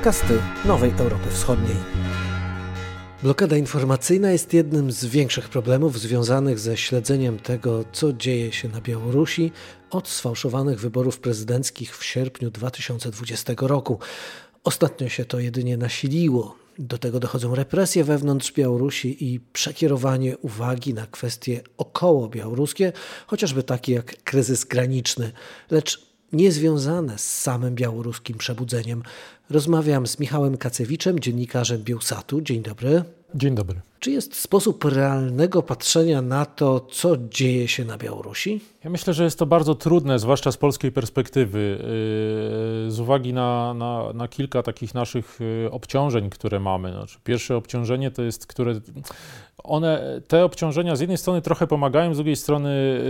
podcasty 0.00 0.38
Nowej 0.64 0.92
Europy 0.98 1.30
Wschodniej. 1.30 1.76
Blokada 3.22 3.56
informacyjna 3.56 4.30
jest 4.30 4.52
jednym 4.52 4.92
z 4.92 5.04
większych 5.04 5.48
problemów 5.48 5.98
związanych 5.98 6.58
ze 6.58 6.76
śledzeniem 6.76 7.38
tego, 7.38 7.84
co 7.92 8.12
dzieje 8.12 8.52
się 8.52 8.68
na 8.68 8.80
Białorusi 8.80 9.52
od 9.90 10.08
sfałszowanych 10.08 10.80
wyborów 10.80 11.18
prezydenckich 11.18 11.98
w 11.98 12.04
sierpniu 12.04 12.50
2020 12.50 13.52
roku. 13.60 13.98
Ostatnio 14.64 15.08
się 15.08 15.24
to 15.24 15.38
jedynie 15.38 15.76
nasiliło. 15.76 16.56
Do 16.78 16.98
tego 16.98 17.20
dochodzą 17.20 17.54
represje 17.54 18.04
wewnątrz 18.04 18.52
Białorusi 18.52 19.34
i 19.34 19.40
przekierowanie 19.40 20.38
uwagi 20.38 20.94
na 20.94 21.06
kwestie 21.06 21.60
około 21.76 22.28
białoruskie, 22.28 22.92
chociażby 23.26 23.62
takie 23.62 23.92
jak 23.92 24.22
kryzys 24.22 24.64
graniczny. 24.64 25.32
Lecz 25.70 26.09
niezwiązane 26.32 27.18
z 27.18 27.40
samym 27.40 27.74
białoruskim 27.74 28.38
przebudzeniem. 28.38 29.02
Rozmawiam 29.50 30.06
z 30.06 30.18
Michałem 30.18 30.56
Kacewiczem, 30.56 31.20
dziennikarzem 31.20 31.82
Bielsatu. 31.82 32.40
Dzień 32.40 32.62
dobry. 32.62 33.02
Dzień 33.34 33.54
dobry. 33.54 33.80
Czy 34.00 34.10
jest 34.10 34.34
sposób 34.34 34.84
realnego 34.84 35.62
patrzenia 35.62 36.22
na 36.22 36.46
to, 36.46 36.80
co 36.80 37.16
dzieje 37.16 37.68
się 37.68 37.84
na 37.84 37.98
Białorusi? 37.98 38.60
Ja 38.84 38.90
myślę, 38.90 39.14
że 39.14 39.24
jest 39.24 39.38
to 39.38 39.46
bardzo 39.46 39.74
trudne, 39.74 40.18
zwłaszcza 40.18 40.52
z 40.52 40.56
polskiej 40.56 40.92
perspektywy, 40.92 41.78
yy, 42.84 42.90
z 42.90 43.00
uwagi 43.00 43.32
na, 43.32 43.74
na, 43.74 44.12
na 44.14 44.28
kilka 44.28 44.62
takich 44.62 44.94
naszych 44.94 45.38
yy, 45.62 45.70
obciążeń, 45.70 46.30
które 46.30 46.60
mamy. 46.60 46.92
Znaczy, 46.92 47.18
pierwsze 47.24 47.56
obciążenie 47.56 48.10
to 48.10 48.22
jest, 48.22 48.46
które 48.46 48.80
one, 49.62 50.20
te 50.28 50.44
obciążenia 50.44 50.96
z 50.96 51.00
jednej 51.00 51.18
strony 51.18 51.42
trochę 51.42 51.66
pomagają, 51.66 52.14
z 52.14 52.16
drugiej 52.16 52.36
strony 52.36 53.00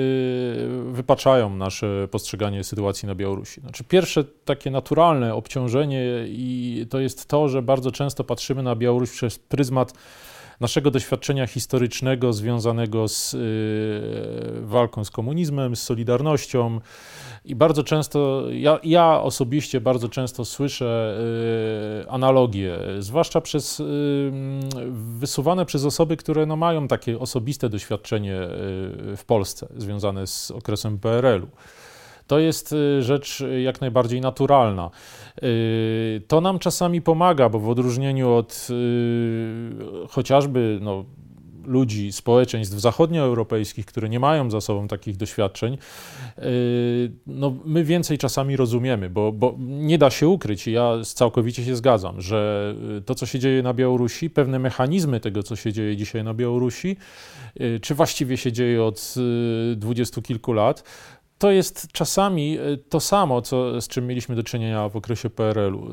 yy, 0.86 0.92
wypaczają 0.92 1.56
nasze 1.56 2.08
postrzeganie 2.10 2.64
sytuacji 2.64 3.08
na 3.08 3.14
Białorusi. 3.14 3.60
Znaczy, 3.60 3.84
pierwsze 3.84 4.24
takie 4.44 4.70
naturalne 4.70 5.34
obciążenie 5.34 6.04
i 6.26 6.86
to 6.90 7.00
jest 7.00 7.28
to, 7.28 7.48
że 7.48 7.62
bardzo 7.62 7.92
często 7.92 8.24
patrzymy 8.24 8.62
na 8.62 8.76
Białoruś 8.76 9.10
przez 9.10 9.38
pryzmat 9.38 9.92
naszego 10.60 10.90
doświadczenia 10.90 11.46
historycznego 11.46 12.32
związanego 12.32 13.08
z 13.08 13.34
y, 13.34 14.66
walką 14.66 15.04
z 15.04 15.10
komunizmem, 15.10 15.76
z 15.76 15.82
Solidarnością. 15.82 16.80
I 17.44 17.54
bardzo 17.54 17.84
często, 17.84 18.44
ja, 18.50 18.78
ja 18.82 19.20
osobiście 19.22 19.80
bardzo 19.80 20.08
często 20.08 20.44
słyszę 20.44 21.18
y, 22.04 22.10
analogie, 22.10 22.78
zwłaszcza 22.98 23.40
przez, 23.40 23.80
y, 23.80 23.84
wysuwane 24.90 25.66
przez 25.66 25.84
osoby, 25.84 26.16
które 26.16 26.46
no, 26.46 26.56
mają 26.56 26.88
takie 26.88 27.18
osobiste 27.18 27.68
doświadczenie 27.68 28.40
w 29.16 29.22
Polsce 29.26 29.68
związane 29.76 30.26
z 30.26 30.50
okresem 30.50 30.98
PRL-u. 30.98 31.48
To 32.30 32.38
jest 32.38 32.72
y, 32.72 33.02
rzecz 33.02 33.44
jak 33.62 33.80
najbardziej 33.80 34.20
naturalna. 34.20 34.90
Y, 35.42 36.22
to 36.28 36.40
nam 36.40 36.58
czasami 36.58 37.02
pomaga, 37.02 37.48
bo 37.48 37.58
w 37.58 37.68
odróżnieniu 37.68 38.32
od 38.32 38.66
y, 38.70 40.08
chociażby 40.08 40.78
no, 40.82 41.04
ludzi, 41.64 42.12
społeczeństw 42.12 42.76
zachodnioeuropejskich, 42.76 43.86
które 43.86 44.08
nie 44.08 44.20
mają 44.20 44.50
za 44.50 44.60
sobą 44.60 44.88
takich 44.88 45.16
doświadczeń, 45.16 45.78
no 47.26 47.54
my 47.64 47.84
więcej 47.84 48.18
czasami 48.18 48.56
rozumiemy, 48.56 49.10
bo, 49.10 49.32
bo 49.32 49.54
nie 49.58 49.98
da 49.98 50.10
się 50.10 50.28
ukryć, 50.28 50.66
i 50.66 50.72
ja 50.72 50.92
całkowicie 51.04 51.64
się 51.64 51.76
zgadzam, 51.76 52.20
że 52.20 52.74
to, 53.06 53.14
co 53.14 53.26
się 53.26 53.38
dzieje 53.38 53.62
na 53.62 53.74
Białorusi, 53.74 54.30
pewne 54.30 54.58
mechanizmy 54.58 55.20
tego, 55.20 55.42
co 55.42 55.56
się 55.56 55.72
dzieje 55.72 55.96
dzisiaj 55.96 56.24
na 56.24 56.34
Białorusi, 56.34 56.96
czy 57.82 57.94
właściwie 57.94 58.36
się 58.36 58.52
dzieje 58.52 58.84
od 58.84 59.14
dwudziestu 59.76 60.22
kilku 60.22 60.52
lat, 60.52 60.84
to 61.38 61.50
jest 61.50 61.92
czasami 61.92 62.58
to 62.88 63.00
samo, 63.00 63.42
co, 63.42 63.80
z 63.80 63.88
czym 63.88 64.06
mieliśmy 64.06 64.36
do 64.36 64.42
czynienia 64.42 64.88
w 64.88 64.96
okresie 64.96 65.30
PRL-u. 65.30 65.90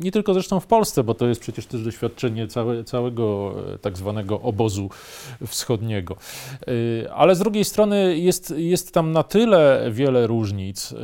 E, 0.00 0.04
nie 0.04 0.12
tylko 0.12 0.34
zresztą 0.34 0.60
w 0.60 0.66
Polsce, 0.66 1.04
bo 1.04 1.14
to 1.14 1.26
jest 1.26 1.40
przecież 1.40 1.66
też 1.66 1.82
doświadczenie 1.82 2.46
całe, 2.48 2.84
całego 2.84 3.54
e, 3.74 3.78
tak 3.78 3.98
zwanego 3.98 4.40
obozu 4.40 4.90
wschodniego. 5.46 6.16
Ale 7.14 7.34
z 7.34 7.38
drugiej 7.38 7.64
strony 7.64 8.18
jest, 8.18 8.54
jest 8.56 8.92
tam 8.92 9.12
na 9.12 9.22
tyle 9.22 9.88
wiele 9.90 10.26
różnic, 10.26 10.94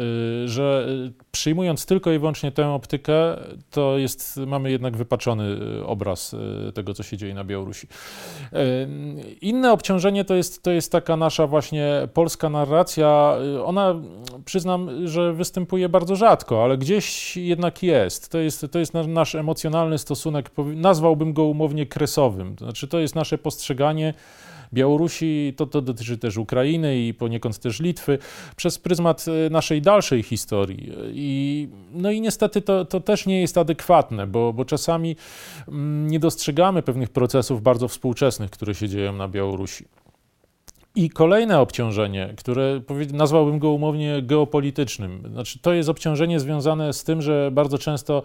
że 0.45 0.89
przyjmując 1.37 1.87
tylko 1.87 2.13
i 2.13 2.19
wyłącznie 2.19 2.53
tę 2.53 2.69
optykę, 2.69 3.37
to 3.71 3.99
jest, 3.99 4.37
mamy 4.47 4.71
jednak 4.71 4.97
wypaczony 4.97 5.57
obraz 5.87 6.37
tego, 6.75 6.95
co 6.95 7.03
się 7.03 7.17
dzieje 7.17 7.35
na 7.35 7.45
Białorusi. 7.45 7.87
Inne 9.41 9.73
obciążenie 9.73 10.25
to 10.25 10.35
jest, 10.35 10.63
to 10.63 10.71
jest 10.71 10.93
taka 10.93 11.17
nasza 11.17 11.47
właśnie 11.47 12.09
polska 12.15 12.51
narracja. 12.51 13.37
Ona, 13.65 13.95
przyznam, 14.45 15.07
że 15.09 15.33
występuje 15.33 15.89
bardzo 15.89 16.17
rzadko, 16.17 16.65
ale 16.65 16.79
gdzieś 16.79 17.37
jednak 17.37 17.83
jest. 17.83 18.29
To 18.29 18.39
jest, 18.39 18.67
to 18.71 18.79
jest 18.79 18.93
nasz 19.09 19.35
emocjonalny 19.35 19.99
stosunek, 19.99 20.51
nazwałbym 20.75 21.33
go 21.33 21.45
umownie 21.45 21.87
kresowym. 21.87 22.57
Znaczy, 22.59 22.89
to 22.89 22.99
jest 22.99 23.15
nasze 23.15 23.39
postrzeganie 23.39 24.15
Białorusi, 24.73 25.55
to, 25.57 25.67
to 25.67 25.83
dotyczy 25.83 26.19
też 26.19 26.37
Ukrainy 26.37 26.99
i 26.99 27.15
poniekąd 27.15 27.59
też 27.59 27.81
Litwy, 27.81 28.19
przez 28.57 28.79
pryzmat 28.79 29.25
e, 29.47 29.51
naszej 29.51 29.83
dalszej 29.83 30.23
historii. 30.23 30.93
I, 31.13 31.69
no 31.93 32.11
i 32.11 32.21
niestety 32.21 32.63
to, 32.63 32.85
to 32.85 33.01
też 33.01 33.27
nie 33.27 33.41
jest 33.41 33.59
adekwatne, 33.59 34.27
bo, 34.27 34.53
bo 34.53 34.65
czasami 34.65 35.17
mm, 35.69 36.11
nie 36.11 36.21
dostrzegamy 36.21 36.83
pewnych 36.83 37.11
procesów 37.11 37.63
bardzo 37.63 37.89
współczesnych, 37.89 38.51
które 38.51 38.75
się 38.75 38.89
dzieją 38.89 39.13
na 39.13 39.29
Białorusi. 39.29 39.85
I 40.97 41.11
kolejne 41.11 41.61
obciążenie, 41.61 42.35
które 42.37 42.81
nazwałbym 43.13 43.59
go 43.59 43.71
umownie 43.71 44.23
geopolitycznym, 44.23 45.23
znaczy 45.33 45.59
to 45.59 45.73
jest 45.73 45.89
obciążenie 45.89 46.41
związane 46.41 46.93
z 46.93 47.05
tym, 47.05 47.23
że 47.23 47.51
bardzo 47.53 47.79
często 47.79 48.23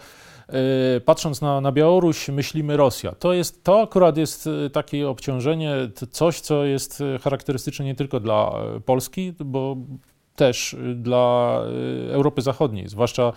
patrząc 1.06 1.42
na, 1.42 1.62
na 1.62 1.72
Białoruś, 1.72 2.30
myślimy 2.30 2.78
Rosja. 2.78 3.12
To, 3.12 3.34
jest, 3.34 3.64
to 3.64 3.82
akurat 3.82 4.18
jest 4.18 4.48
y, 4.48 4.70
takie 4.70 5.10
obciążenie, 5.10 5.76
coś, 6.12 6.40
co 6.40 6.66
jest 6.66 7.02
y, 7.02 7.20
charakterystyczne 7.20 7.86
nie 7.86 7.96
tylko 7.96 8.20
dla 8.20 8.54
Polski, 8.86 9.34
bo 9.46 9.78
też 10.36 10.76
dla 10.96 11.60
Europy 12.12 12.42
Zachodniej, 12.42 12.88
zwłaszcza, 12.88 13.34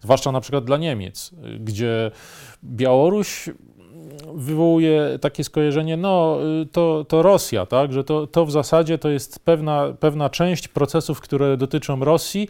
zwłaszcza 0.00 0.32
na 0.32 0.40
przykład 0.40 0.64
dla 0.64 0.76
Niemiec, 0.76 1.30
gdzie 1.60 2.10
Białoruś 2.64 3.50
wywołuje 4.36 5.18
takie 5.20 5.44
skojarzenie, 5.44 5.96
no 5.96 6.38
to, 6.72 7.04
to 7.08 7.22
Rosja, 7.22 7.66
tak, 7.66 7.92
że 7.92 8.04
to, 8.04 8.26
to 8.26 8.46
w 8.46 8.50
zasadzie 8.50 8.98
to 8.98 9.08
jest 9.08 9.44
pewna, 9.44 9.92
pewna 10.00 10.30
część 10.30 10.68
procesów, 10.68 11.20
które 11.20 11.56
dotyczą 11.56 12.04
Rosji 12.04 12.48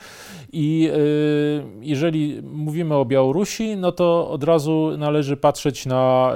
i 0.53 0.91
y, 0.95 1.63
jeżeli 1.81 2.43
mówimy 2.43 2.95
o 2.95 3.05
Białorusi, 3.05 3.77
no 3.77 3.93
to 3.93 4.31
od 4.31 4.45
razu 4.45 4.91
należy 4.99 5.37
patrzeć 5.37 5.87
na 5.87 6.33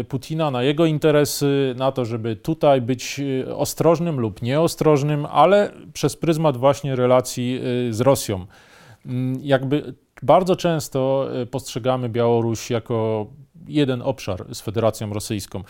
y, 0.00 0.04
Putina, 0.04 0.50
na 0.50 0.62
jego 0.62 0.86
interesy, 0.86 1.74
na 1.78 1.92
to, 1.92 2.04
żeby 2.04 2.36
tutaj 2.36 2.80
być 2.80 3.20
y, 3.48 3.56
ostrożnym 3.56 4.20
lub 4.20 4.42
nieostrożnym, 4.42 5.26
ale 5.26 5.72
przez 5.92 6.16
pryzmat 6.16 6.56
właśnie 6.56 6.96
relacji 6.96 7.60
z 7.90 8.00
Rosją. 8.00 8.46
Mm, 9.06 9.38
jakby 9.42 9.94
bardzo 10.22 10.56
często 10.56 11.28
postrzegamy 11.50 12.08
Białoruś 12.08 12.70
jako 12.70 13.26
jeden 13.68 14.02
obszar 14.02 14.54
z 14.54 14.60
Federacją 14.60 15.12
Rosyjską, 15.12 15.64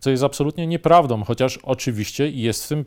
co 0.00 0.10
jest 0.10 0.22
absolutnie 0.22 0.66
nieprawdą, 0.66 1.24
chociaż 1.24 1.58
oczywiście 1.62 2.30
jest 2.30 2.64
w 2.64 2.68
tym 2.68 2.84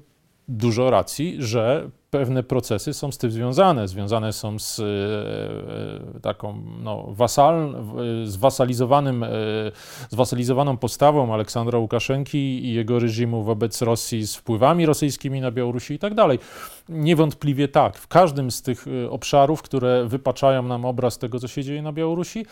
dużo 0.47 0.90
racji, 0.90 1.35
że 1.40 1.90
pewne 2.09 2.44
procesy 2.44 2.94
są 2.94 3.12
z 3.12 3.17
tym 3.17 3.31
związane. 3.31 3.88
Związane 3.88 4.34
są 4.34 4.59
z 4.59 4.79
e, 4.79 6.19
taką 6.19 6.63
no, 6.84 7.06
wasal, 7.09 7.75
zwasalizowanym, 8.23 9.23
e, 9.23 9.29
zwasalizowaną 10.09 10.78
postawą 10.78 11.34
Aleksandra 11.34 11.79
Łukaszenki 11.79 12.37
i 12.37 12.73
jego 12.73 12.99
reżimu 12.99 13.43
wobec 13.43 13.82
Rosji, 13.82 14.28
z 14.28 14.35
wpływami 14.35 14.85
rosyjskimi 14.85 15.41
na 15.41 15.52
Białorusi 15.52 15.93
i 15.93 15.99
tak 15.99 16.14
dalej. 16.14 16.40
Niewątpliwie 16.90 17.67
tak. 17.67 17.97
W 17.97 18.08
każdym 18.08 18.52
z 18.52 18.61
tych 18.61 18.85
e, 18.87 19.09
obszarów, 19.09 19.61
które 19.61 20.05
wypaczają 20.05 20.64
nam 20.64 20.85
obraz 20.85 21.17
tego, 21.17 21.40
co 21.40 21.47
się 21.47 21.64
dzieje 21.64 21.82
na 21.82 21.93
Białorusi, 21.93 22.46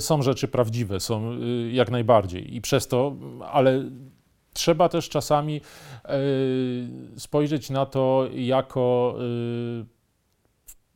są 0.00 0.22
rzeczy 0.22 0.48
prawdziwe, 0.48 1.00
są 1.00 1.32
jak 1.70 1.90
najbardziej. 1.90 2.56
I 2.56 2.60
przez 2.60 2.88
to, 2.88 3.16
ale 3.52 3.84
trzeba 4.52 4.88
też 4.88 5.08
czasami 5.08 5.60
e, 6.04 6.18
spojrzeć 7.16 7.70
na 7.70 7.86
to 7.86 8.28
jako 8.34 9.16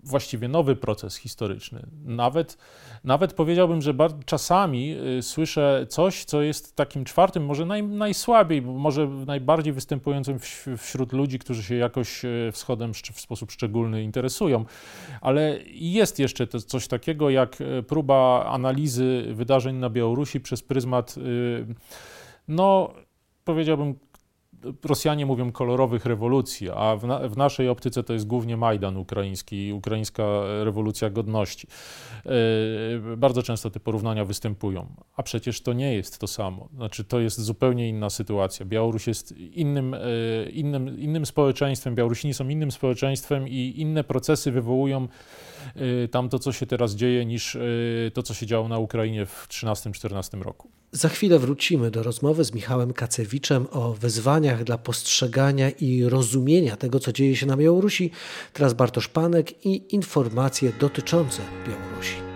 właściwie 0.03 0.49
nowy 0.49 0.77
proces 0.77 1.17
historyczny. 1.17 1.87
Nawet, 2.05 2.59
nawet 3.05 3.33
powiedziałbym, 3.33 3.83
że 3.83 3.95
czasami 4.25 4.97
e, 5.19 5.23
słyszę 5.23 5.87
coś, 5.89 6.25
co 6.25 6.43
jest 6.43 6.77
takim 6.77 7.05
czwartym, 7.05 7.45
może 7.45 7.67
naj, 7.67 7.83
najsłabiej, 7.83 8.63
może 8.63 9.07
najbardziej 9.07 9.73
występującym 9.73 10.39
wśród 10.77 11.13
ludzi, 11.13 11.39
którzy 11.39 11.63
się 11.63 11.75
jakoś 11.75 12.23
wschodem 12.53 12.93
w 12.95 13.21
sposób 13.21 13.51
szczególny 13.51 14.03
interesują, 14.03 14.65
ale 15.21 15.59
jest 15.73 16.19
jeszcze 16.19 16.47
coś 16.47 16.89
takiego 16.89 17.31
jak 17.31 17.57
próba 17.87 18.45
analizy 18.45 19.25
wydarzeń 19.33 19.77
na 19.77 19.91
Białorusi 19.91 20.41
przez 20.41 20.63
pryzmat 20.63 21.15
no 22.49 22.95
powiedziałbym, 23.45 23.95
Rosjanie 24.85 25.27
mówią 25.27 25.53
kolorowych 25.53 26.07
rewolucji, 26.07 26.71
a 26.71 26.97
w, 26.97 27.05
na, 27.05 27.29
w, 27.29 27.37
naszej 27.37 27.69
optyce 27.69 28.03
to 28.03 28.13
jest 28.13 28.27
głównie 28.27 28.57
Majdan 28.57 28.97
ukraiński, 28.97 29.73
ukraińska 29.73 30.23
rewolucja 30.65 31.11
godności. 31.11 31.67
Yy, 32.25 33.17
bardzo 33.17 33.43
często 33.43 33.71
te 33.71 33.81
porównania 33.81 34.25
występują, 34.25 34.87
a 35.17 35.23
przecież 35.23 35.61
to 35.61 35.73
nie 35.73 35.95
jest 35.95 36.19
to 36.19 36.27
samo. 36.27 36.69
Znaczy, 36.75 37.05
to 37.05 37.21
jest 37.21 37.41
zupełnie 37.41 37.89
inna 37.89 38.11
sytuacja. 38.11 38.67
Białoruś 38.67 39.07
jest 39.07 39.33
innym, 39.39 39.97
yy, 40.45 40.51
innym, 40.51 41.01
innym 41.01 41.27
społeczeństwem, 41.27 41.95
Białorusini 41.95 42.35
są 42.35 42.49
innym 42.49 42.71
społeczeństwem 42.71 43.49
i 43.49 43.75
inne 43.77 44.05
procesy 44.05 44.53
wywołują 44.53 45.09
yy, 45.77 46.09
tam 46.09 46.29
to, 46.29 46.39
co 46.39 46.53
się 46.53 46.67
teraz 46.67 46.95
dzieje, 46.95 47.27
niż 47.27 47.59
to, 48.15 48.23
co 48.23 48.35
się 48.35 48.47
działo 48.47 48.69
na 48.69 48.79
Ukrainie 48.79 49.27
w 49.27 49.49
2013-2014 49.49 50.43
roku. 50.43 50.71
Za 50.93 51.09
chwilę 51.09 51.39
wrócimy 51.39 51.91
do 51.91 52.03
rozmowy 52.03 52.45
z 52.45 52.55
Michałem 52.55 52.93
Kacewiczem 52.93 53.67
o 53.71 53.93
wyzwaniach 53.93 54.65
dla 54.65 54.79
postrzegania 54.79 55.71
i 55.71 56.05
rozumienia 56.05 56.77
tego, 56.77 57.01
co 57.01 57.13
dzieje 57.13 57.37
się 57.37 57.47
na 57.47 57.57
Białorusi. 57.57 58.11
Teraz 58.53 58.75
Bartosz 58.75 59.09
Panek 59.09 59.67
i 59.67 59.95
informacje 59.95 60.73
dotyczące 60.81 61.43
Białorusi. 61.69 62.32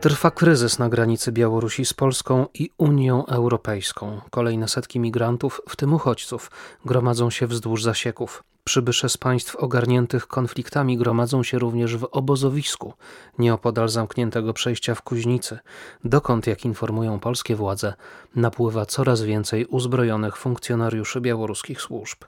Trwa 0.00 0.30
kryzys 0.30 0.78
na 0.78 0.88
granicy 0.88 1.32
Białorusi 1.32 1.84
z 1.84 1.94
Polską 1.94 2.46
i 2.54 2.70
Unią 2.78 3.26
Europejską. 3.26 4.20
Kolejne 4.30 4.68
setki 4.68 5.00
migrantów, 5.00 5.60
w 5.68 5.76
tym 5.76 5.94
uchodźców, 5.94 6.50
gromadzą 6.84 7.30
się 7.30 7.46
wzdłuż 7.46 7.82
zasieków. 7.82 8.42
Przybysze 8.68 9.08
z 9.08 9.16
państw 9.16 9.56
ogarniętych 9.56 10.26
konfliktami 10.26 10.98
gromadzą 10.98 11.42
się 11.42 11.58
również 11.58 11.96
w 11.96 12.08
obozowisku, 12.12 12.94
nieopodal 13.38 13.88
zamkniętego 13.88 14.52
przejścia 14.52 14.94
w 14.94 15.02
Kuźnicy, 15.02 15.58
dokąd, 16.04 16.46
jak 16.46 16.64
informują 16.64 17.20
polskie 17.20 17.56
władze, 17.56 17.94
napływa 18.36 18.86
coraz 18.86 19.22
więcej 19.22 19.66
uzbrojonych 19.66 20.36
funkcjonariuszy 20.36 21.20
białoruskich 21.20 21.80
służb. 21.80 22.18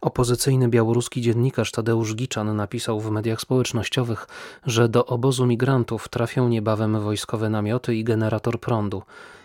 Opozycyjny 0.00 0.68
białoruski 0.68 1.20
dziennikarz 1.20 1.72
Tadeusz 1.72 2.14
Giczan 2.14 2.56
napisał 2.56 3.00
w 3.00 3.10
mediach 3.10 3.40
społecznościowych, 3.40 4.26
że 4.66 4.88
do 4.88 5.06
obozu 5.06 5.46
migrantów 5.46 6.08
trafią 6.08 6.48
niebawem 6.48 7.00
wojskowe 7.00 7.50
namioty 7.50 7.94
i 7.94 8.04
generator 8.04 8.60
prądu 8.60 9.02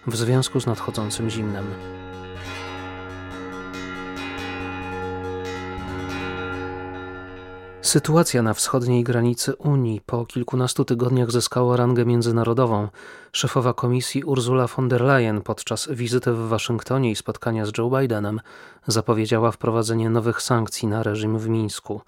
w 0.07 0.15
związku 0.15 0.59
z 0.59 0.65
nadchodzącym 0.65 1.29
zimnem. 1.29 1.65
Sytuacja 7.81 8.41
na 8.41 8.53
wschodniej 8.53 9.03
granicy 9.03 9.55
Unii 9.55 10.01
po 10.05 10.25
kilkunastu 10.25 10.85
tygodniach 10.85 11.31
zyskała 11.31 11.77
rangę 11.77 12.05
międzynarodową. 12.05 12.87
Szefowa 13.31 13.73
komisji 13.73 14.23
Ursula 14.23 14.67
von 14.67 14.89
der 14.89 15.01
Leyen 15.01 15.41
podczas 15.41 15.89
wizyty 15.91 16.33
w 16.33 16.47
Waszyngtonie 16.47 17.11
i 17.11 17.15
spotkania 17.15 17.65
z 17.65 17.71
Joe 17.77 17.89
Bidenem 17.89 18.39
zapowiedziała 18.87 19.51
wprowadzenie 19.51 20.09
nowych 20.09 20.41
sankcji 20.41 20.87
na 20.87 21.03
reżim 21.03 21.39
w 21.39 21.49
Mińsku. 21.49 22.01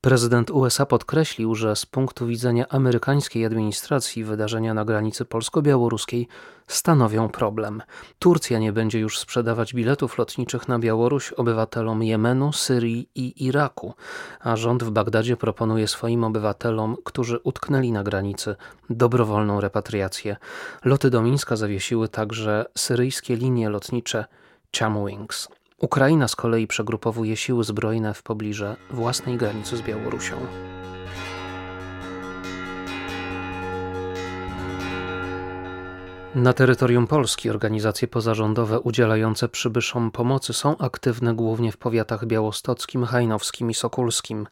Prezydent 0.00 0.50
USA 0.50 0.86
podkreślił, 0.86 1.54
że 1.54 1.76
z 1.76 1.86
punktu 1.86 2.26
widzenia 2.26 2.68
amerykańskiej 2.68 3.44
administracji 3.44 4.24
wydarzenia 4.24 4.74
na 4.74 4.84
granicy 4.84 5.24
polsko-białoruskiej 5.24 6.28
stanowią 6.66 7.28
problem. 7.28 7.82
Turcja 8.18 8.58
nie 8.58 8.72
będzie 8.72 8.98
już 8.98 9.18
sprzedawać 9.18 9.74
biletów 9.74 10.18
lotniczych 10.18 10.68
na 10.68 10.78
Białoruś 10.78 11.32
obywatelom 11.32 12.02
Jemenu, 12.02 12.52
Syrii 12.52 13.08
i 13.14 13.44
Iraku, 13.44 13.94
a 14.40 14.56
rząd 14.56 14.84
w 14.84 14.90
Bagdadzie 14.90 15.36
proponuje 15.36 15.88
swoim 15.88 16.24
obywatelom, 16.24 16.96
którzy 17.04 17.38
utknęli 17.38 17.92
na 17.92 18.02
granicy, 18.02 18.56
dobrowolną 18.90 19.60
repatriację. 19.60 20.36
Loty 20.84 21.10
do 21.10 21.22
Mińska 21.22 21.56
zawiesiły 21.56 22.08
także 22.08 22.64
syryjskie 22.76 23.36
linie 23.36 23.68
lotnicze 23.68 24.24
Chamwings. 24.78 25.48
Ukraina 25.80 26.28
z 26.28 26.36
kolei 26.36 26.66
przegrupowuje 26.66 27.36
siły 27.36 27.64
zbrojne 27.64 28.14
w 28.14 28.22
pobliżu 28.22 28.64
własnej 28.90 29.36
granicy 29.36 29.76
z 29.76 29.82
Białorusią. 29.82 30.36
Na 36.34 36.52
terytorium 36.52 37.06
Polski 37.06 37.50
organizacje 37.50 38.08
pozarządowe 38.08 38.80
udzielające 38.80 39.48
przybyszom 39.48 40.10
pomocy 40.10 40.52
są 40.52 40.78
aktywne 40.78 41.34
głównie 41.34 41.72
w 41.72 41.76
powiatach 41.76 42.26
białostockim, 42.26 43.04
hajnowskim 43.04 43.70
i 43.70 43.74
sokulskim. 43.74 44.46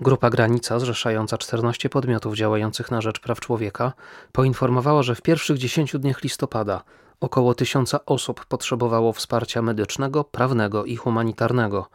Grupa 0.00 0.30
Granica, 0.30 0.78
zrzeszająca 0.78 1.38
14 1.38 1.88
podmiotów 1.88 2.34
działających 2.34 2.90
na 2.90 3.00
rzecz 3.00 3.20
praw 3.20 3.40
człowieka, 3.40 3.92
poinformowała, 4.32 5.02
że 5.02 5.14
w 5.14 5.22
pierwszych 5.22 5.58
10 5.58 5.96
dniach 5.98 6.22
listopada 6.22 6.82
Około 7.20 7.54
tysiąca 7.54 8.00
osób 8.06 8.46
potrzebowało 8.46 9.12
wsparcia 9.12 9.62
medycznego, 9.62 10.24
prawnego 10.24 10.84
i 10.84 10.96
humanitarnego. 10.96 11.86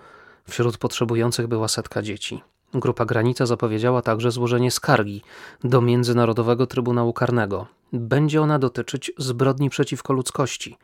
Wśród 0.49 0.77
potrzebujących 0.77 1.47
była 1.47 1.67
setka 1.67 2.01
dzieci. 2.01 2.41
Grupa 2.73 3.05
Granica 3.05 3.45
zapowiedziała 3.45 4.01
także 4.01 4.31
złożenie 4.31 4.71
skargi 4.71 5.21
do 5.63 5.81
Międzynarodowego 5.81 6.67
Trybunału 6.67 7.13
Karnego. 7.13 7.67
Będzie 7.95 8.41
ona 8.41 8.59
dotyczyć 8.59 9.11
zbrodni 9.17 9.69
przeciwko 9.69 10.13
ludzkości, 10.13 10.77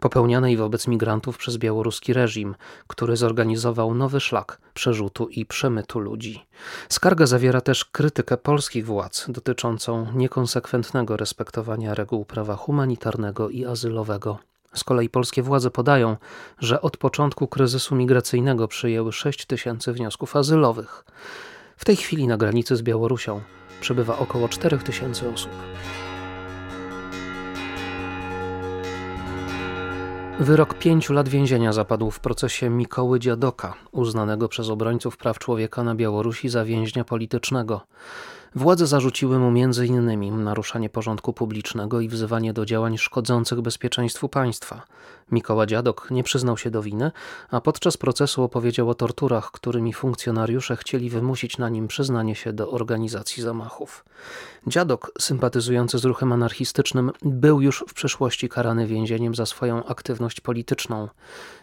popełnianej 0.00 0.56
wobec 0.56 0.88
migrantów 0.88 1.38
przez 1.38 1.56
białoruski 1.56 2.12
reżim, 2.12 2.54
który 2.86 3.16
zorganizował 3.16 3.94
nowy 3.94 4.20
szlak 4.20 4.60
przerzutu 4.74 5.28
i 5.28 5.46
przemytu 5.46 5.98
ludzi. 5.98 6.46
Skarga 6.88 7.26
zawiera 7.26 7.60
też 7.60 7.84
krytykę 7.84 8.36
polskich 8.36 8.86
władz 8.86 9.26
dotyczącą 9.28 10.06
niekonsekwentnego 10.14 11.16
respektowania 11.16 11.94
reguł 11.94 12.24
prawa 12.24 12.56
humanitarnego 12.56 13.48
i 13.48 13.64
azylowego. 13.64 14.38
Z 14.74 14.84
kolei 14.84 15.08
polskie 15.08 15.42
władze 15.42 15.70
podają, 15.70 16.16
że 16.58 16.80
od 16.80 16.96
początku 16.96 17.48
kryzysu 17.48 17.94
migracyjnego 17.94 18.68
przyjęły 18.68 19.12
6 19.12 19.46
tysięcy 19.46 19.92
wniosków 19.92 20.36
azylowych. 20.36 21.04
W 21.76 21.84
tej 21.84 21.96
chwili 21.96 22.26
na 22.26 22.36
granicy 22.36 22.76
z 22.76 22.82
Białorusią 22.82 23.40
przebywa 23.80 24.18
około 24.18 24.48
4 24.48 24.78
tysięcy 24.78 25.30
osób. 25.30 25.50
Wyrok 30.40 30.74
pięciu 30.74 31.12
lat 31.12 31.28
więzienia 31.28 31.72
zapadł 31.72 32.10
w 32.10 32.20
procesie 32.20 32.70
Mikoły 32.70 33.20
Dziadoka, 33.20 33.74
uznanego 33.92 34.48
przez 34.48 34.68
obrońców 34.68 35.16
praw 35.16 35.38
człowieka 35.38 35.82
na 35.82 35.94
Białorusi 35.94 36.48
za 36.48 36.64
więźnia 36.64 37.04
politycznego. 37.04 37.80
Władze 38.54 38.86
zarzuciły 38.86 39.38
mu 39.38 39.48
m.in. 39.48 40.44
naruszanie 40.44 40.90
porządku 40.90 41.32
publicznego 41.32 42.00
i 42.00 42.08
wzywanie 42.08 42.52
do 42.52 42.66
działań 42.66 42.98
szkodzących 42.98 43.60
bezpieczeństwu 43.60 44.28
państwa. 44.28 44.82
Mikoła 45.32 45.66
Dziadok 45.66 46.10
nie 46.10 46.22
przyznał 46.22 46.56
się 46.56 46.70
do 46.70 46.82
winy, 46.82 47.10
a 47.50 47.60
podczas 47.60 47.96
procesu 47.96 48.42
opowiedział 48.42 48.90
o 48.90 48.94
torturach, 48.94 49.50
którymi 49.50 49.92
funkcjonariusze 49.92 50.76
chcieli 50.76 51.10
wymusić 51.10 51.58
na 51.58 51.68
nim 51.68 51.88
przyznanie 51.88 52.34
się 52.34 52.52
do 52.52 52.70
organizacji 52.70 53.42
zamachów. 53.42 54.04
Dziadok, 54.66 55.12
sympatyzujący 55.20 55.98
z 55.98 56.04
ruchem 56.04 56.32
anarchistycznym, 56.32 57.10
był 57.22 57.60
już 57.60 57.84
w 57.88 57.94
przeszłości 57.94 58.48
karany 58.48 58.86
więzieniem 58.86 59.34
za 59.34 59.46
swoją 59.46 59.84
aktywność 59.84 60.40
polityczną. 60.40 61.08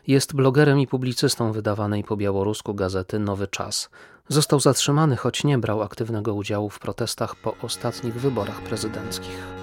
Jest 0.07 0.35
blogerem 0.35 0.79
i 0.79 0.87
publicystą 0.87 1.51
wydawanej 1.51 2.03
po 2.03 2.17
białorusku 2.17 2.73
gazety 2.73 3.19
Nowy 3.19 3.47
Czas. 3.47 3.89
Został 4.27 4.59
zatrzymany, 4.59 5.15
choć 5.15 5.43
nie 5.43 5.57
brał 5.57 5.81
aktywnego 5.81 6.33
udziału 6.33 6.69
w 6.69 6.79
protestach 6.79 7.35
po 7.35 7.55
ostatnich 7.61 8.15
wyborach 8.15 8.61
prezydenckich. 8.61 9.55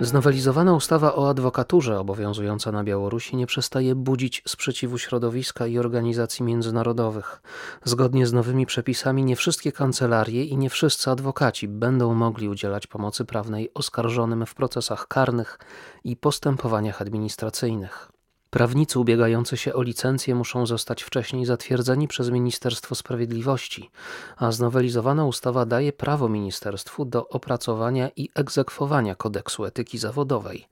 Znowelizowana 0.00 0.74
ustawa 0.74 1.14
o 1.14 1.28
adwokaturze 1.28 2.00
obowiązująca 2.00 2.72
na 2.72 2.84
Białorusi 2.84 3.36
nie 3.36 3.46
przestaje 3.46 3.94
budzić 3.94 4.42
sprzeciwu 4.48 4.98
środowiska 4.98 5.66
i 5.66 5.78
organizacji 5.78 6.44
międzynarodowych. 6.44 7.42
Zgodnie 7.84 8.26
z 8.26 8.32
nowymi 8.32 8.66
przepisami 8.66 9.24
nie 9.24 9.36
wszystkie 9.36 9.72
kancelarie 9.72 10.44
i 10.44 10.56
nie 10.56 10.70
wszyscy 10.70 11.10
adwokaci 11.10 11.68
będą 11.68 12.14
mogli 12.14 12.48
udzielać 12.48 12.86
pomocy 12.86 13.24
prawnej 13.24 13.70
oskarżonym 13.74 14.46
w 14.46 14.54
procesach 14.54 15.08
karnych 15.08 15.58
i 16.04 16.16
postępowaniach 16.16 17.02
administracyjnych. 17.02 18.17
Prawnicy 18.50 18.98
ubiegający 18.98 19.56
się 19.56 19.74
o 19.74 19.82
licencję 19.82 20.34
muszą 20.34 20.66
zostać 20.66 21.02
wcześniej 21.02 21.44
zatwierdzeni 21.44 22.08
przez 22.08 22.30
Ministerstwo 22.30 22.94
Sprawiedliwości, 22.94 23.90
a 24.36 24.52
znowelizowana 24.52 25.24
ustawa 25.24 25.66
daje 25.66 25.92
prawo 25.92 26.28
ministerstwu 26.28 27.04
do 27.04 27.28
opracowania 27.28 28.10
i 28.16 28.28
egzekwowania 28.34 29.14
kodeksu 29.14 29.64
etyki 29.64 29.98
zawodowej. 29.98 30.68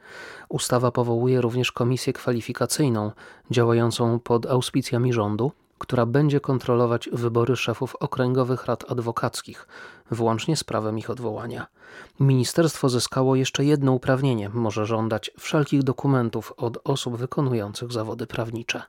Ustawa 0.48 0.90
powołuje 0.92 1.40
również 1.40 1.72
komisję 1.72 2.12
kwalifikacyjną 2.12 3.12
działającą 3.50 4.20
pod 4.20 4.46
auspicjami 4.46 5.12
rządu, 5.12 5.52
która 5.78 6.06
będzie 6.06 6.40
kontrolować 6.40 7.08
wybory 7.12 7.56
szefów 7.56 7.96
okręgowych 7.96 8.66
rad 8.66 8.90
adwokackich, 8.90 9.68
włącznie 10.10 10.56
z 10.56 10.64
prawem 10.64 10.98
ich 10.98 11.10
odwołania. 11.10 11.66
Ministerstwo 12.20 12.88
zyskało 12.88 13.36
jeszcze 13.36 13.64
jedno 13.64 13.92
uprawnienie 13.92 14.48
może 14.48 14.86
żądać 14.86 15.30
wszelkich 15.38 15.82
dokumentów 15.82 16.52
od 16.56 16.78
osób 16.84 17.16
wykonujących 17.16 17.92
zawody 17.92 18.26
prawnicze. 18.26 18.82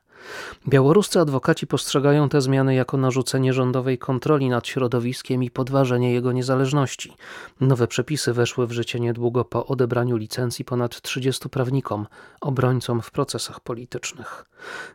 Białoruscy 0.68 1.20
adwokaci 1.20 1.66
postrzegają 1.66 2.28
te 2.28 2.40
zmiany 2.40 2.74
jako 2.74 2.96
narzucenie 2.96 3.52
rządowej 3.52 3.98
kontroli 3.98 4.48
nad 4.48 4.66
środowiskiem 4.66 5.42
i 5.42 5.50
podważenie 5.50 6.12
jego 6.12 6.32
niezależności. 6.32 7.16
Nowe 7.60 7.86
przepisy 7.86 8.32
weszły 8.32 8.66
w 8.66 8.72
życie 8.72 9.00
niedługo 9.00 9.44
po 9.44 9.66
odebraniu 9.66 10.16
licencji 10.16 10.64
ponad 10.64 11.00
30 11.00 11.48
prawnikom, 11.48 12.06
obrońcom 12.40 13.02
w 13.02 13.10
procesach 13.10 13.60
politycznych. 13.60 14.44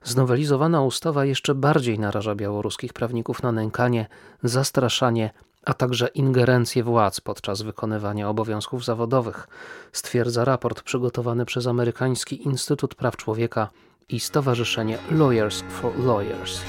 Znowelizowana 0.03 0.81
ustawa 0.81 1.25
jeszcze 1.25 1.55
bardziej 1.55 1.99
naraża 1.99 2.35
białoruskich 2.35 2.93
prawników 2.93 3.43
na 3.43 3.51
nękanie, 3.51 4.07
zastraszanie, 4.43 5.29
a 5.65 5.73
także 5.73 6.07
ingerencję 6.07 6.83
władz 6.83 7.21
podczas 7.21 7.61
wykonywania 7.61 8.29
obowiązków 8.29 8.85
zawodowych, 8.85 9.47
stwierdza 9.91 10.45
raport 10.45 10.81
przygotowany 10.81 11.45
przez 11.45 11.67
amerykański 11.67 12.43
Instytut 12.47 12.95
Praw 12.95 13.17
Człowieka 13.17 13.69
i 14.09 14.19
Stowarzyszenie 14.19 14.97
Lawyers 15.11 15.63
for 15.69 15.99
Lawyers. 15.99 16.59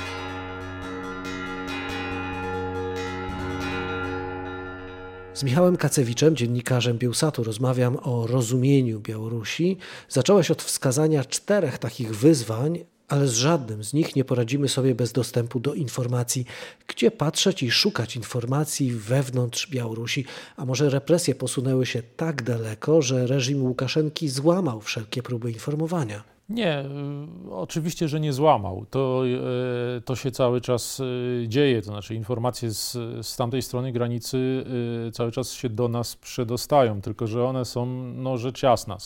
Z 5.35 5.43
Michałem 5.43 5.77
Kacewiczem, 5.77 6.37
dziennikarzem 6.37 6.99
Bielsatu, 6.99 7.45
rozmawiam 7.45 7.99
o 8.03 8.27
rozumieniu 8.27 9.01
Białorusi. 9.01 9.77
Zacząłeś 10.09 10.51
od 10.51 10.63
wskazania 10.63 11.25
czterech 11.25 11.79
takich 11.79 12.17
wyzwań, 12.17 12.85
ale 13.09 13.29
z 13.29 13.33
żadnym 13.33 13.85
z 13.85 13.93
nich 13.93 14.17
nie 14.17 14.25
poradzimy 14.25 14.69
sobie 14.69 14.95
bez 14.95 15.13
dostępu 15.13 15.61
do 15.61 15.75
informacji, 15.75 16.45
gdzie 16.87 17.11
patrzeć 17.11 17.63
i 17.63 17.71
szukać 17.71 18.17
informacji 18.17 18.93
wewnątrz 18.93 19.71
Białorusi, 19.71 20.25
a 20.57 20.65
może 20.65 20.91
represje 20.91 21.35
posunęły 21.35 21.87
się 21.87 22.03
tak 22.17 22.43
daleko, 22.43 23.03
że 23.03 23.27
reżim 23.27 23.63
Łukaszenki 23.63 24.29
złamał 24.29 24.81
wszelkie 24.81 25.23
próby 25.23 25.53
informowania. 25.53 26.34
Nie, 26.49 26.81
y, 26.81 27.55
oczywiście, 27.55 28.09
że 28.09 28.21
nie 28.21 28.33
złamał. 28.33 28.87
To, 28.91 29.23
y, 29.27 30.01
to 30.01 30.17
się 30.17 30.31
cały 30.31 30.61
czas 30.61 31.01
y, 31.01 31.45
dzieje, 31.49 31.83
to 31.83 31.87
znaczy 31.87 32.15
informacje 32.15 32.71
z, 32.71 32.93
z 33.27 33.37
tamtej 33.37 33.63
strony 33.63 33.93
granicy 33.93 34.65
cały 35.13 35.33
czas 35.33 35.53
się 35.53 35.69
do 35.69 35.89
nas 35.89 36.17
przedostają, 36.17 37.01
tylko 37.01 37.27
że 37.27 37.45
one 37.45 37.65
są 37.65 37.87
no, 38.15 38.39
rzecz 38.39 38.63
jasna, 38.63 38.97